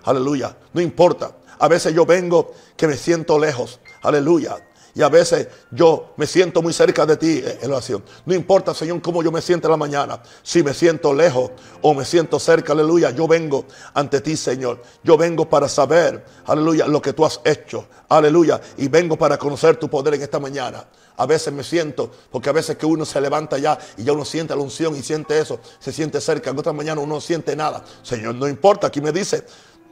[0.05, 1.35] aleluya, no importa.
[1.59, 4.57] A veces yo vengo que me siento lejos, aleluya.
[4.93, 8.03] Y a veces yo me siento muy cerca de ti en oración.
[8.25, 10.21] No importa, Señor, cómo yo me siento en la mañana.
[10.43, 13.11] Si me siento lejos o me siento cerca, aleluya.
[13.11, 14.81] Yo vengo ante ti, Señor.
[15.03, 17.87] Yo vengo para saber, aleluya, lo que tú has hecho.
[18.09, 18.59] Aleluya.
[18.77, 20.85] Y vengo para conocer tu poder en esta mañana.
[21.15, 24.25] A veces me siento, porque a veces que uno se levanta ya y ya uno
[24.25, 26.49] siente la unción y siente eso, se siente cerca.
[26.49, 27.83] En otra mañana uno no siente nada.
[28.01, 28.87] Señor, no importa.
[28.87, 29.45] Aquí me dice,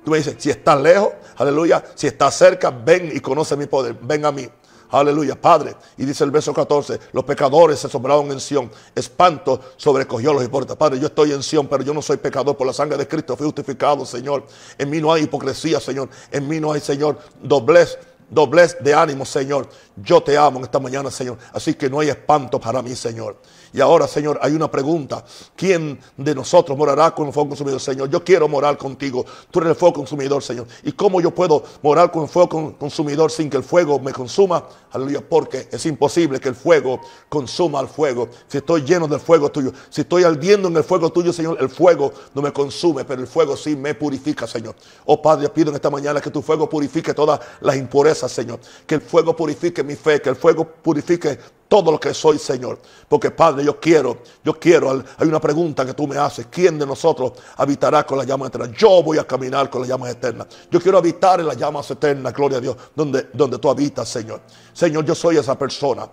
[0.03, 1.83] tú me dices, si estás lejos, aleluya.
[1.95, 3.95] Si estás cerca, ven y conoce mi poder.
[4.01, 4.49] Ven a mí.
[4.91, 5.75] Aleluya, Padre.
[5.97, 8.71] Y dice el verso 14, los pecadores se asombraron en Sión.
[8.95, 10.77] Espanto sobrecogió a los hipócritas.
[10.77, 12.57] Padre, yo estoy en Sión, pero yo no soy pecador.
[12.57, 14.45] Por la sangre de Cristo fui justificado, Señor.
[14.77, 16.09] En mí no hay hipocresía, Señor.
[16.31, 17.97] En mí no hay, Señor, doblez
[18.29, 19.67] doblez de ánimo, Señor.
[19.95, 21.37] Yo te amo en esta mañana, Señor.
[21.53, 23.37] Así que no hay espanto para mí, Señor.
[23.73, 25.23] Y ahora, Señor, hay una pregunta.
[25.55, 28.09] ¿Quién de nosotros morará con el fuego consumidor, Señor?
[28.09, 29.25] Yo quiero morar contigo.
[29.51, 30.67] Tú eres el fuego consumidor, Señor.
[30.83, 34.65] ¿Y cómo yo puedo morar con el fuego consumidor sin que el fuego me consuma?
[34.91, 38.29] Aleluya, porque es imposible que el fuego consuma al fuego.
[38.47, 41.69] Si estoy lleno del fuego tuyo, si estoy ardiendo en el fuego tuyo, Señor, el
[41.69, 44.75] fuego no me consume, pero el fuego sí me purifica, Señor.
[45.05, 48.59] Oh Padre, pido en esta mañana que tu fuego purifique todas las impurezas, Señor.
[48.87, 52.79] Que el fuego purifique mi fe, que el fuego purifique todo lo que soy, Señor.
[53.07, 56.85] Porque Padre, yo quiero, yo quiero, hay una pregunta que tú me haces, ¿quién de
[56.85, 58.71] nosotros habitará con las llamas eternas?
[58.77, 60.47] Yo voy a caminar con las llamas eternas.
[60.69, 64.41] Yo quiero habitar en las llamas eternas, gloria a Dios, donde, donde tú habitas, Señor.
[64.73, 66.07] Señor, yo soy esa persona.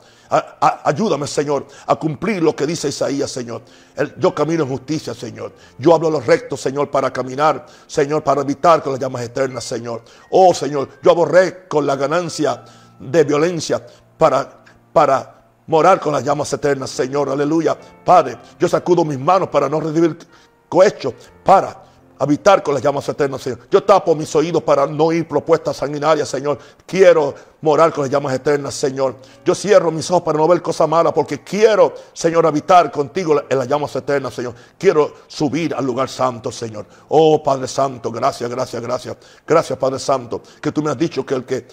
[0.85, 3.63] ayúdame, Señor, a cumplir lo que dice Isaías, Señor.
[4.19, 5.53] yo camino en justicia, Señor.
[5.79, 10.03] Yo hablo lo recto, Señor, para caminar, Señor, para habitar con las llamas eternas, Señor.
[10.31, 12.65] Oh, Señor, yo aborré con la ganancia
[12.99, 13.85] de violencia
[14.19, 15.36] para, para
[15.67, 17.77] morar con las llamas eternas, Señor, aleluya.
[18.05, 20.17] Padre, yo sacudo mis manos para no recibir
[20.69, 21.15] cohecho,
[21.45, 21.87] para
[22.19, 23.61] habitar con las llamas eternas, Señor.
[23.71, 26.59] Yo tapo mis oídos para no oír propuestas sanguinarias, Señor.
[26.87, 29.17] Quiero morar con las llamas eternas, Señor.
[29.45, 33.59] Yo cierro mis ojos para no ver cosas malas, porque quiero, Señor, habitar contigo en
[33.59, 34.55] las llamas eternas, Señor.
[34.79, 36.87] Quiero subir al lugar santo, Señor.
[37.09, 39.17] Oh, Padre Santo, gracias, gracias, gracias.
[39.47, 41.67] Gracias, Padre Santo, que tú me has dicho que el que,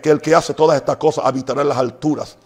[0.00, 2.36] que, el que hace todas estas cosas habitará en las alturas.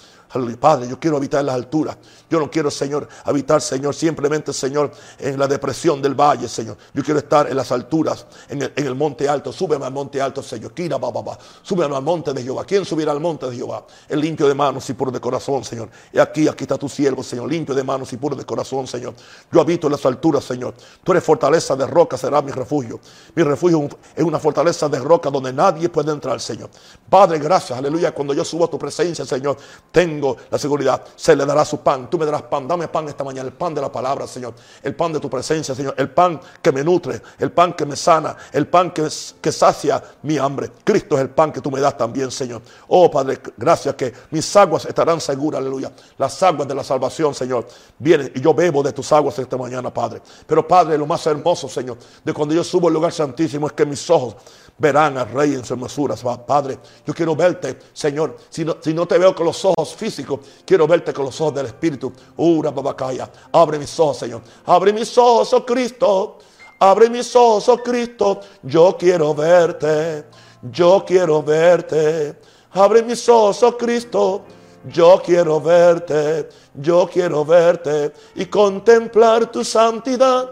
[0.59, 1.97] Padre, yo quiero habitar en las alturas.
[2.31, 6.79] Yo no quiero, Señor, habitar, Señor, simplemente, Señor, en la depresión del valle, Señor.
[6.95, 9.53] Yo quiero estar en las alturas, en el, monte alto.
[9.53, 10.73] Súbeme al monte alto, Señor.
[10.73, 12.65] Kira, ba, Súbeme al monte de Jehová.
[12.65, 13.85] ¿Quién subirá al monte de Jehová?
[14.09, 15.91] El limpio de manos y puro de corazón, Señor.
[16.13, 17.51] Y aquí, aquí está tu siervo, Señor.
[17.51, 19.15] Limpio de manos y puro de corazón, Señor.
[19.51, 20.75] Yo habito en las alturas, Señor.
[21.05, 22.99] Tú eres fortaleza de roca, será mi refugio.
[23.35, 26.71] Mi refugio es una fortaleza de roca donde nadie puede entrar, Señor.
[27.11, 28.13] Padre, gracias, aleluya.
[28.13, 29.57] Cuando yo subo a tu presencia, Señor,
[29.91, 32.09] tengo la seguridad, se le dará su pan.
[32.09, 34.55] Tú me darás pan, dame pan esta mañana, el pan de la palabra, Señor.
[34.83, 35.95] El pan de tu presencia, Señor.
[35.97, 39.09] El pan que me nutre, el pan que me sana, el pan que,
[39.41, 40.71] que sacia mi hambre.
[40.85, 42.63] Cristo es el pan que tú me das también, Señor.
[42.89, 45.93] Oh, Padre, gracias que mis aguas estarán seguras, aleluya.
[46.19, 47.67] Las aguas de la salvación, Señor,
[47.99, 50.23] vienen y yo bebo de tus aguas esta mañana, Padre.
[50.47, 53.87] Pero, Padre, lo más hermoso, Señor, de cuando yo subo al lugar santísimo es que
[53.87, 54.37] mis ojos
[54.79, 56.15] verán al Rey en su hermosura.
[56.47, 58.37] Padre, yo quiero verte, Señor.
[58.49, 61.55] Si no, si no te veo con los ojos físicos, quiero verte con los ojos
[61.55, 62.13] del Espíritu.
[62.37, 63.31] Ura, babacaya.
[63.53, 64.43] Abre mis ojos, Señor.
[64.67, 66.39] Abre mis ojos, oh Cristo.
[66.79, 68.41] Abre mis ojos, oh Cristo.
[68.63, 70.25] Yo quiero verte.
[70.63, 72.39] Yo quiero verte.
[72.73, 74.45] Abre mis ojos, oh Cristo.
[74.85, 80.51] Yo quiero verte, yo quiero verte y contemplar tu santidad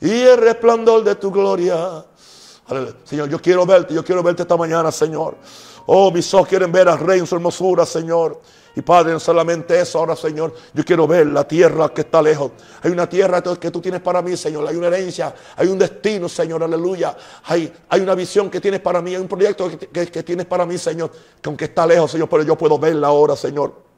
[0.00, 2.04] y el resplandor de tu gloria.
[3.04, 5.36] Señor, yo quiero verte, yo quiero verte esta mañana, Señor.
[5.86, 8.40] Oh, mis ojos quieren ver al Rey en su hermosura, Señor.
[8.76, 12.52] Y Padre, solamente eso, ahora Señor, yo quiero ver la tierra que está lejos.
[12.82, 14.68] Hay una tierra que tú tienes para mí, Señor.
[14.68, 17.16] Hay una herencia, hay un destino, Señor, aleluya.
[17.44, 20.78] Hay, hay una visión que tienes para mí, hay un proyecto que tienes para mí,
[20.78, 21.10] Señor.
[21.42, 23.89] Que aunque está lejos, Señor, pero yo puedo verla ahora, Señor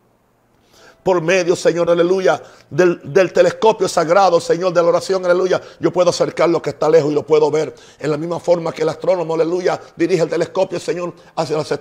[1.02, 2.40] por medio, Señor, aleluya,
[2.70, 5.60] del, telescopio sagrado, Señor, de la oración, aleluya.
[5.80, 7.74] Yo puedo acercar lo que está lejos y lo puedo ver.
[7.98, 11.72] En la misma forma que el astrónomo, aleluya, dirige el telescopio, Señor, hacia las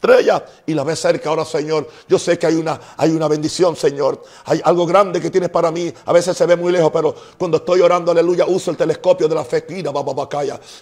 [0.00, 1.88] estrella y la ves cerca ahora, Señor.
[2.08, 4.22] Yo sé que hay una, hay una bendición, Señor.
[4.44, 5.92] Hay algo grande que tienes para mí.
[6.06, 9.34] A veces se ve muy lejos, pero cuando estoy orando, aleluya, uso el telescopio de
[9.34, 9.64] la fe,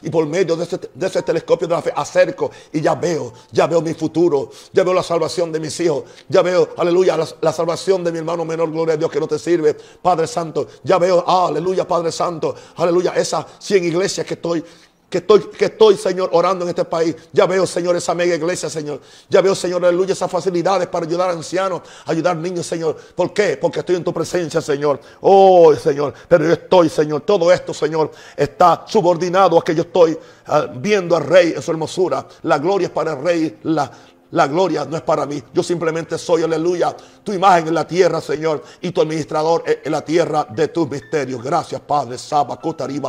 [0.02, 3.66] y por medio de ese, ese telescopio de la fe acerco y ya veo, ya
[3.66, 8.04] veo mi futuro, ya veo la salvación de mis hijos, ya veo, aleluya, la, salvación
[8.04, 10.68] de mi hermano menor, gloria a Dios que no te sirve, Padre Santo.
[10.82, 14.62] Ya veo, aleluya, Padre Santo, aleluya, esas 100 iglesias que estoy
[15.08, 17.14] que estoy, que estoy, Señor, orando en este país.
[17.32, 19.00] Ya veo, Señor, esa mega iglesia, Señor.
[19.28, 22.96] Ya veo, Señor, aleluya, esas facilidades para ayudar a ancianos, ayudar niños, Señor.
[23.14, 23.56] ¿Por qué?
[23.56, 25.00] Porque estoy en tu presencia, Señor.
[25.20, 27.20] Oh, Señor, pero yo estoy, Señor.
[27.20, 31.70] Todo esto, Señor, está subordinado a que yo estoy ah, viendo al Rey en su
[31.70, 32.26] hermosura.
[32.42, 33.90] La gloria es para el Rey, la,
[34.30, 35.42] la gloria no es para mí.
[35.52, 40.04] Yo simplemente soy, aleluya, tu imagen en la tierra, Señor, y tu administrador en la
[40.04, 41.42] tierra de tus misterios.
[41.42, 42.18] Gracias, Padre.
[42.18, 42.58] Saba,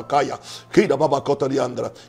[0.08, 0.40] Kaya,
[0.72, 1.24] Kira, Baba,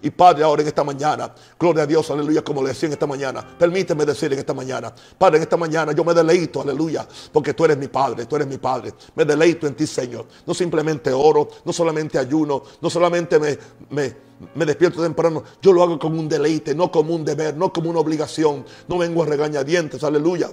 [0.03, 3.07] Y Padre, ahora en esta mañana, gloria a Dios, aleluya, como le decía en esta
[3.07, 3.45] mañana.
[3.59, 7.65] Permíteme decir en esta mañana, Padre, en esta mañana yo me deleito, aleluya, porque tú
[7.65, 8.93] eres mi Padre, tú eres mi Padre.
[9.15, 10.27] Me deleito en ti, Señor.
[10.47, 13.59] No simplemente oro, no solamente ayuno, no solamente me,
[13.91, 17.73] me me despierto temprano, yo lo hago como un deleite, no como un deber, no
[17.73, 18.65] como una obligación.
[18.87, 20.51] No vengo a regañadientes, aleluya.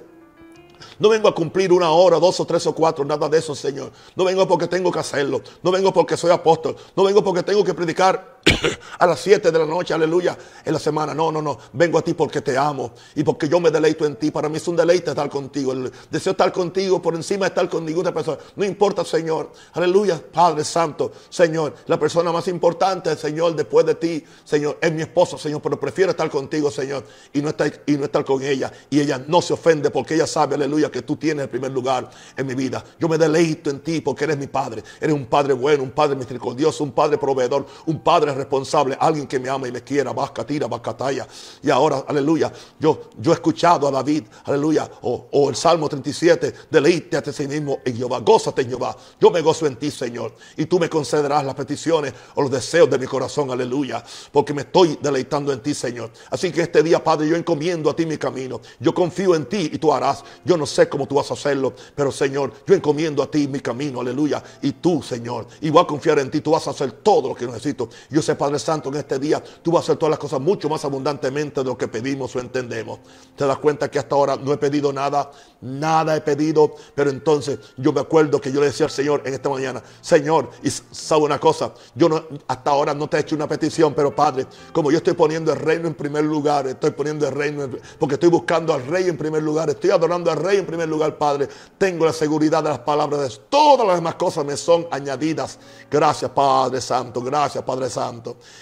[1.00, 3.92] No vengo a cumplir una hora, dos o tres o cuatro, nada de eso, Señor.
[4.16, 5.42] No vengo porque tengo que hacerlo.
[5.62, 6.76] No vengo porque soy apóstol.
[6.96, 8.35] No vengo porque tengo que predicar
[9.00, 11.14] a las siete de la noche, aleluya, en la semana.
[11.14, 11.58] No, no, no.
[11.74, 14.32] Vengo a ti porque te amo y porque yo me deleito en ti.
[14.32, 15.74] Para mí es un deleite estar contigo.
[16.10, 18.38] deseo estar contigo por encima de estar con ninguna persona.
[18.56, 19.52] No importa, Señor.
[19.74, 21.76] Aleluya, Padre Santo, Señor.
[21.88, 25.62] La persona más importante, Señor, después de ti, Señor, es mi esposo, Señor.
[25.62, 28.72] Pero prefiero estar contigo, Señor, y no estar, y no estar con ella.
[28.90, 32.10] Y ella no se ofende porque ella sabe, aleluya que tú tienes el primer lugar
[32.38, 32.84] en mi vida.
[33.00, 34.84] Yo me deleito en ti porque eres mi Padre.
[35.02, 39.40] Eres un Padre bueno, un Padre misericordioso, un Padre proveedor, un Padre responsable, alguien que
[39.40, 40.14] me ama y me quiera.
[40.14, 41.28] Vasca, tira, talla.
[41.64, 47.18] Y ahora, aleluya, yo, yo he escuchado a David, aleluya, o, el Salmo 37, deleite
[47.18, 48.96] a sí mismo en Jehová, gózate en Jehová.
[49.20, 52.90] Yo me gozo en ti, Señor, y tú me concederás las peticiones o los deseos
[52.90, 56.12] de mi corazón, aleluya, porque me estoy deleitando en ti, Señor.
[56.30, 58.62] Así que este día, Padre, yo encomiendo a ti mi camino.
[58.80, 60.24] Yo confío en ti y tú harás.
[60.44, 63.60] Yo no sé cómo tú vas a hacerlo, pero Señor, yo encomiendo a ti mi
[63.60, 64.44] camino, aleluya.
[64.62, 67.36] Y tú, Señor, y voy a confiar en ti, tú vas a hacer todo lo
[67.36, 67.90] que necesito.
[68.10, 70.84] Yo Padre Santo, en este día tú vas a hacer todas las cosas mucho más
[70.84, 73.00] abundantemente de lo que pedimos o entendemos.
[73.36, 75.30] Te das cuenta que hasta ahora no he pedido nada,
[75.62, 79.36] nada he pedido, pero entonces yo me acuerdo que yo le decía al Señor en
[79.36, 82.10] esta mañana, Señor, y sabe una cosa, yo
[82.48, 85.60] hasta ahora no te he hecho una petición, pero Padre, como yo estoy poniendo el
[85.60, 87.70] reino en primer lugar, estoy poniendo el reino,
[88.00, 91.18] porque estoy buscando al rey en primer lugar, estoy adorando al rey en primer lugar,
[91.18, 91.48] Padre.
[91.78, 95.60] Tengo la seguridad de las palabras de Todas las demás cosas me son añadidas.
[95.90, 97.22] Gracias, Padre Santo.
[97.22, 98.15] Gracias, Padre Santo.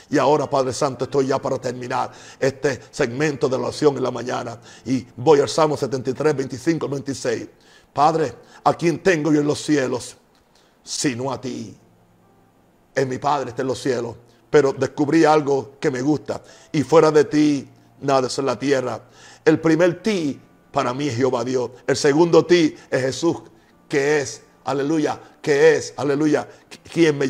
[0.10, 4.12] Y ahora, Padre Santo, estoy ya para terminar este segmento de la oración en la
[4.12, 4.60] mañana.
[4.86, 7.48] Y voy al Salmo 73, 25, 26.
[7.94, 8.34] Padre,
[8.64, 10.16] ¿a quién tengo yo en los cielos?
[10.84, 11.76] Sino a ti.
[12.96, 14.16] En mi Padre está en los cielos.
[14.50, 16.42] Pero descubrí algo que me gusta.
[16.72, 17.68] Y fuera de ti,
[18.02, 19.02] nada es en la tierra.
[19.44, 20.40] El primer ti
[20.72, 21.72] para mí es Jehová Dios.
[21.88, 23.38] El segundo ti es Jesús,
[23.88, 26.48] que es aleluya, que es, aleluya,
[26.92, 27.28] quien me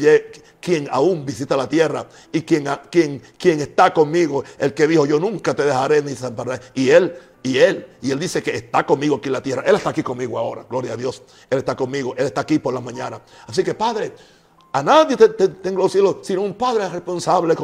[0.63, 5.19] quien aún visita la tierra y quien, quien, quien está conmigo, el que dijo, yo
[5.19, 6.63] nunca te dejaré ni desampararé.
[6.73, 9.63] Y él, y él, y él dice que está conmigo aquí en la tierra.
[9.65, 11.21] Él está aquí conmigo ahora, gloria a Dios.
[11.49, 13.21] Él está conmigo, él está aquí por la mañana.
[13.45, 14.13] Así que Padre,
[14.71, 17.55] a nadie tengo los cielos, sino un Padre responsable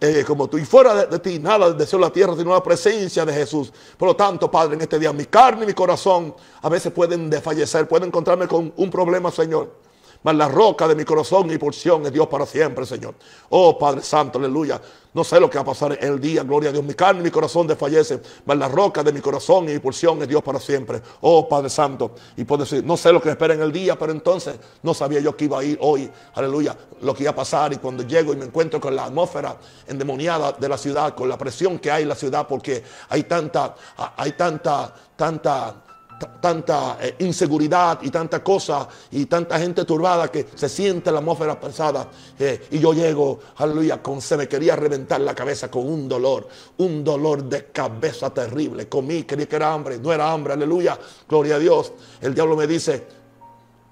[0.00, 0.56] eh, como tú.
[0.56, 3.72] Y fuera de, ti, nada deseo la tierra, sino la presencia de Jesús.
[3.98, 7.28] Por lo tanto, Padre, en este día, mi carne y mi corazón a veces pueden
[7.28, 9.82] desfallecer, pueden encontrarme con un problema, Señor.
[10.24, 13.14] Mas la roca de mi corazón y porción es Dios para siempre, Señor.
[13.50, 14.80] Oh Padre Santo, aleluya.
[15.12, 16.82] No sé lo que va a pasar el día, gloria a Dios.
[16.82, 20.28] Mi carne y mi corazón desfallece, mas la roca de mi corazón y mi es
[20.28, 21.02] Dios para siempre.
[21.20, 22.12] Oh Padre Santo.
[22.38, 25.20] Y puedo decir, no sé lo que espera en el día, pero entonces no sabía
[25.20, 27.74] yo que iba a ir hoy, aleluya, lo que iba a pasar.
[27.74, 31.36] Y cuando llego y me encuentro con la atmósfera endemoniada de la ciudad, con la
[31.36, 33.74] presión que hay en la ciudad, porque hay tanta,
[34.16, 35.83] hay tanta, tanta
[36.18, 41.58] tanta eh, inseguridad y tanta cosa y tanta gente turbada que se siente la atmósfera
[41.58, 42.08] pesada.
[42.38, 46.48] Eh, y yo llego, aleluya, con se me quería reventar la cabeza con un dolor,
[46.78, 48.88] un dolor de cabeza terrible.
[48.88, 50.98] Comí, quería que era hambre, no era hambre, aleluya,
[51.28, 51.92] gloria a Dios.
[52.20, 53.06] El diablo me dice,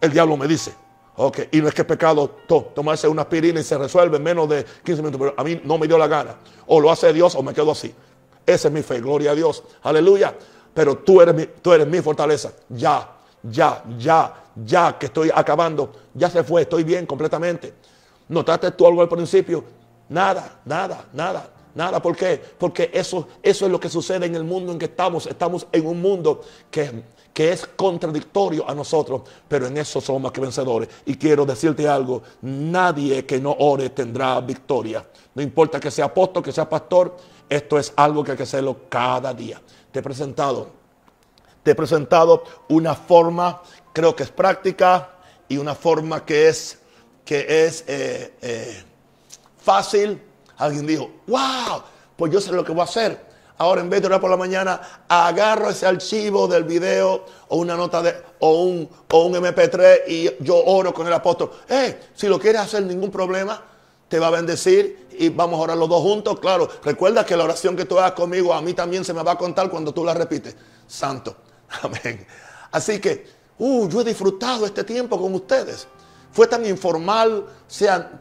[0.01, 0.73] el diablo me dice,
[1.17, 2.29] ok, y no es que pecado
[2.75, 5.79] tomarse una aspirina y se resuelve en menos de 15 minutos, pero a mí no
[5.79, 6.37] me dio la gana.
[6.67, 7.95] O lo hace Dios o me quedo así.
[8.45, 10.35] Esa es mi fe, gloria a Dios, aleluya
[10.75, 12.53] pero tú eres, mi, tú eres mi fortaleza.
[12.69, 13.09] Ya,
[13.43, 17.75] ya, ya, ya que estoy acabando, ya se fue, estoy bien completamente.
[18.29, 19.65] ¿Notaste tú algo al principio?
[20.09, 22.01] Nada, nada, nada, nada.
[22.01, 22.41] ¿Por qué?
[22.59, 25.27] Porque eso, eso es lo que sucede en el mundo en que estamos.
[25.27, 27.03] Estamos en un mundo que,
[27.33, 30.89] que es contradictorio a nosotros, pero en eso somos más que vencedores.
[31.05, 35.07] Y quiero decirte algo, nadie que no ore tendrá victoria.
[35.35, 37.17] No importa que sea apóstol, que sea pastor,
[37.49, 39.61] esto es algo que hay que hacerlo cada día
[39.93, 40.71] te he presentado.
[41.63, 43.63] Te he presentado una forma,
[43.93, 45.11] creo que es práctica
[45.49, 46.79] y una forma que es,
[47.25, 48.83] que es eh, eh,
[49.63, 50.21] fácil.
[50.57, 51.83] Alguien dijo, wow,
[52.17, 53.33] pues yo sé lo que voy a hacer.
[53.59, 57.77] Ahora en vez de orar por la mañana, agarro ese archivo del video o una
[57.77, 61.53] nota de o un, o un MP3 y yo oro con el apóstol.
[61.69, 63.72] Eh, si lo quieres hacer, ningún problema
[64.13, 66.39] te va a bendecir y vamos a orar los dos juntos.
[66.39, 69.33] Claro, recuerda que la oración que tú hagas conmigo a mí también se me va
[69.33, 70.55] a contar cuando tú la repites.
[70.87, 71.35] Santo.
[71.83, 72.27] Amén.
[72.71, 75.89] Así que, uh, yo he disfrutado este tiempo con ustedes.
[76.31, 78.21] Fue tan informal, sea,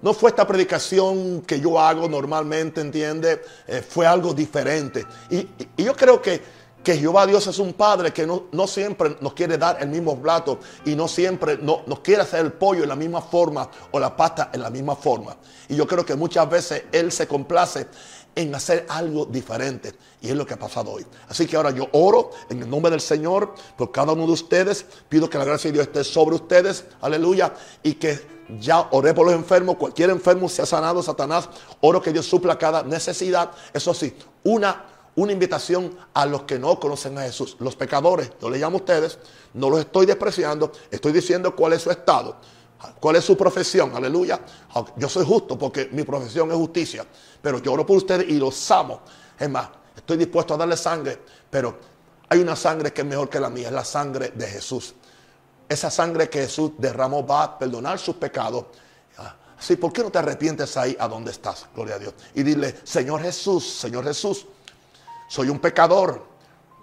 [0.00, 3.42] no fue esta predicación que yo hago normalmente, ¿entiende?
[3.66, 5.04] Eh, fue algo diferente.
[5.28, 5.48] y
[5.82, 6.40] yo creo que
[6.86, 10.60] que Jehová Dios es un Padre que no, siempre nos quiere dar el mismo plato
[10.84, 14.16] y no siempre no, nos quiere hacer el pollo en la misma forma o la
[14.16, 15.36] pasta en la misma forma.
[15.68, 17.88] Y yo creo que muchas veces Él se complace
[18.36, 19.94] en hacer algo diferente.
[20.20, 21.04] Y es lo que ha pasado hoy.
[21.28, 24.86] Así que ahora yo oro en el nombre del Señor por cada uno de ustedes.
[25.08, 26.84] Pido que la gracia de Dios esté sobre ustedes.
[27.00, 27.52] Aleluya.
[27.82, 28.24] Y que
[28.60, 29.74] ya oré por los enfermos.
[29.74, 31.48] Cualquier enfermo sea sanado, Satanás.
[31.80, 33.50] Oro que Dios supla cada necesidad.
[33.74, 34.14] Eso sí,
[34.44, 37.56] una una invitación a los que no conocen a Jesús.
[37.58, 39.18] Los pecadores, yo le llamo a ustedes,
[39.54, 42.36] no los estoy despreciando, estoy diciendo cuál es su estado,
[43.00, 44.40] cuál es su profesión, aleluya.
[44.96, 47.06] Yo soy justo porque mi profesión es justicia,
[47.40, 49.00] pero yo oro por ustedes y los amo.
[49.38, 51.18] Es más, estoy dispuesto a darle sangre,
[51.50, 51.78] pero
[52.28, 54.94] hay una sangre que es mejor que la mía, es la sangre de Jesús.
[55.68, 58.66] Esa sangre que Jesús derramó va a perdonar sus pecados.
[59.58, 61.66] Así, ¿por qué no te arrepientes ahí a donde estás?
[61.74, 62.12] Gloria a Dios.
[62.34, 64.46] Y dile, Señor Jesús, Señor Jesús,
[65.28, 66.24] soy un pecador.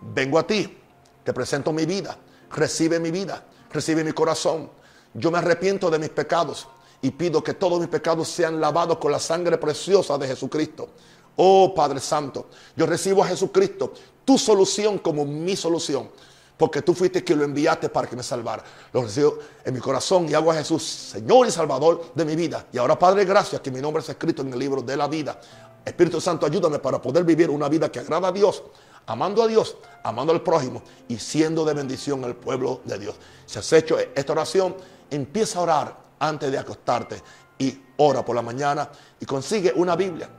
[0.02, 0.78] Vengo a ti.
[1.24, 2.18] Te presento mi vida.
[2.52, 3.44] Recibe mi vida.
[3.72, 4.70] Recibe mi corazón.
[5.14, 6.68] Yo me arrepiento de mis pecados
[7.04, 10.90] y pido que todos mis pecados sean lavados con la sangre preciosa de Jesucristo.
[11.36, 16.10] Oh Padre Santo, yo recibo a Jesucristo, tu solución como mi solución,
[16.56, 18.64] porque tú fuiste quien lo enviaste para que me salvara.
[18.94, 22.68] Lo recibo en mi corazón y hago a Jesús Señor y Salvador de mi vida.
[22.72, 25.40] Y ahora Padre, gracias que mi nombre es escrito en el libro de la vida.
[25.86, 28.64] Espíritu Santo, ayúdame para poder vivir una vida que agrada a Dios,
[29.06, 33.16] amando a Dios, amando al prójimo y siendo de bendición al pueblo de Dios.
[33.46, 34.76] Si has hecho esta oración,
[35.10, 37.22] empieza a orar antes de acostarte
[37.60, 40.30] y ora por la mañana y consigue una Biblia.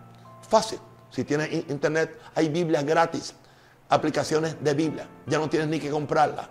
[0.48, 0.78] Fácil.
[1.10, 3.34] Si tienes internet, hay Biblias gratis,
[3.88, 5.08] aplicaciones de Biblia.
[5.26, 6.48] Ya no tienes ni que comprarla.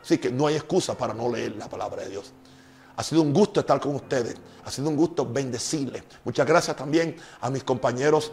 [0.00, 2.32] Así que no hay excusa para no leer la palabra de Dios.
[2.96, 4.36] Ha sido un gusto estar con ustedes.
[4.64, 6.02] Ha sido un gusto bendecirles.
[6.24, 8.32] Muchas gracias también a mis compañeros,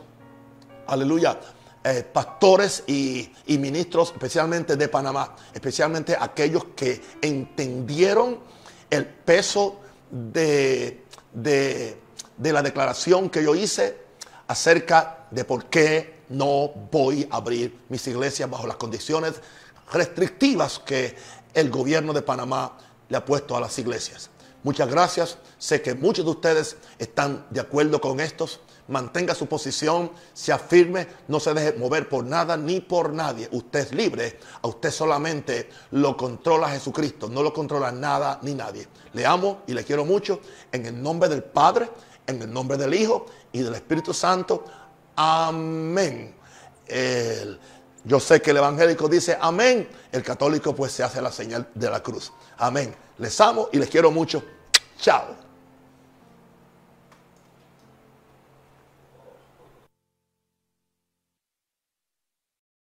[0.87, 1.39] aleluya,
[1.83, 8.39] eh, pastores y, ministros, especialmente de Panamá, especialmente aquellos que entendieron
[8.89, 9.79] el peso
[10.11, 11.05] de,
[12.37, 13.97] la declaración que yo hice
[14.47, 19.41] acerca de por qué no voy a abrir mis iglesias bajo las condiciones
[19.91, 21.15] restrictivas que
[21.53, 22.77] el gobierno de Panamá
[23.09, 24.30] le ha puesto a las iglesias.
[24.63, 25.37] Muchas gracias.
[25.57, 28.59] Sé que muchos de ustedes están de acuerdo con estos.
[28.87, 33.47] Mantenga su posición, se afirme, no se deje mover por nada ni por nadie.
[33.51, 38.87] Usted es libre, a usted solamente lo controla Jesucristo, no lo controla nada ni nadie.
[39.13, 40.41] Le amo y le quiero mucho
[40.71, 41.89] en el nombre del Padre,
[42.27, 44.65] en el nombre del Hijo y del Espíritu Santo.
[45.15, 46.35] Amén.
[48.03, 51.89] Yo sé que el evangélico dice amén, el católico pues se hace la señal de
[51.89, 52.31] la cruz.
[52.57, 52.95] Amén.
[53.17, 54.43] Les amo y les quiero mucho.
[54.99, 55.40] Chao.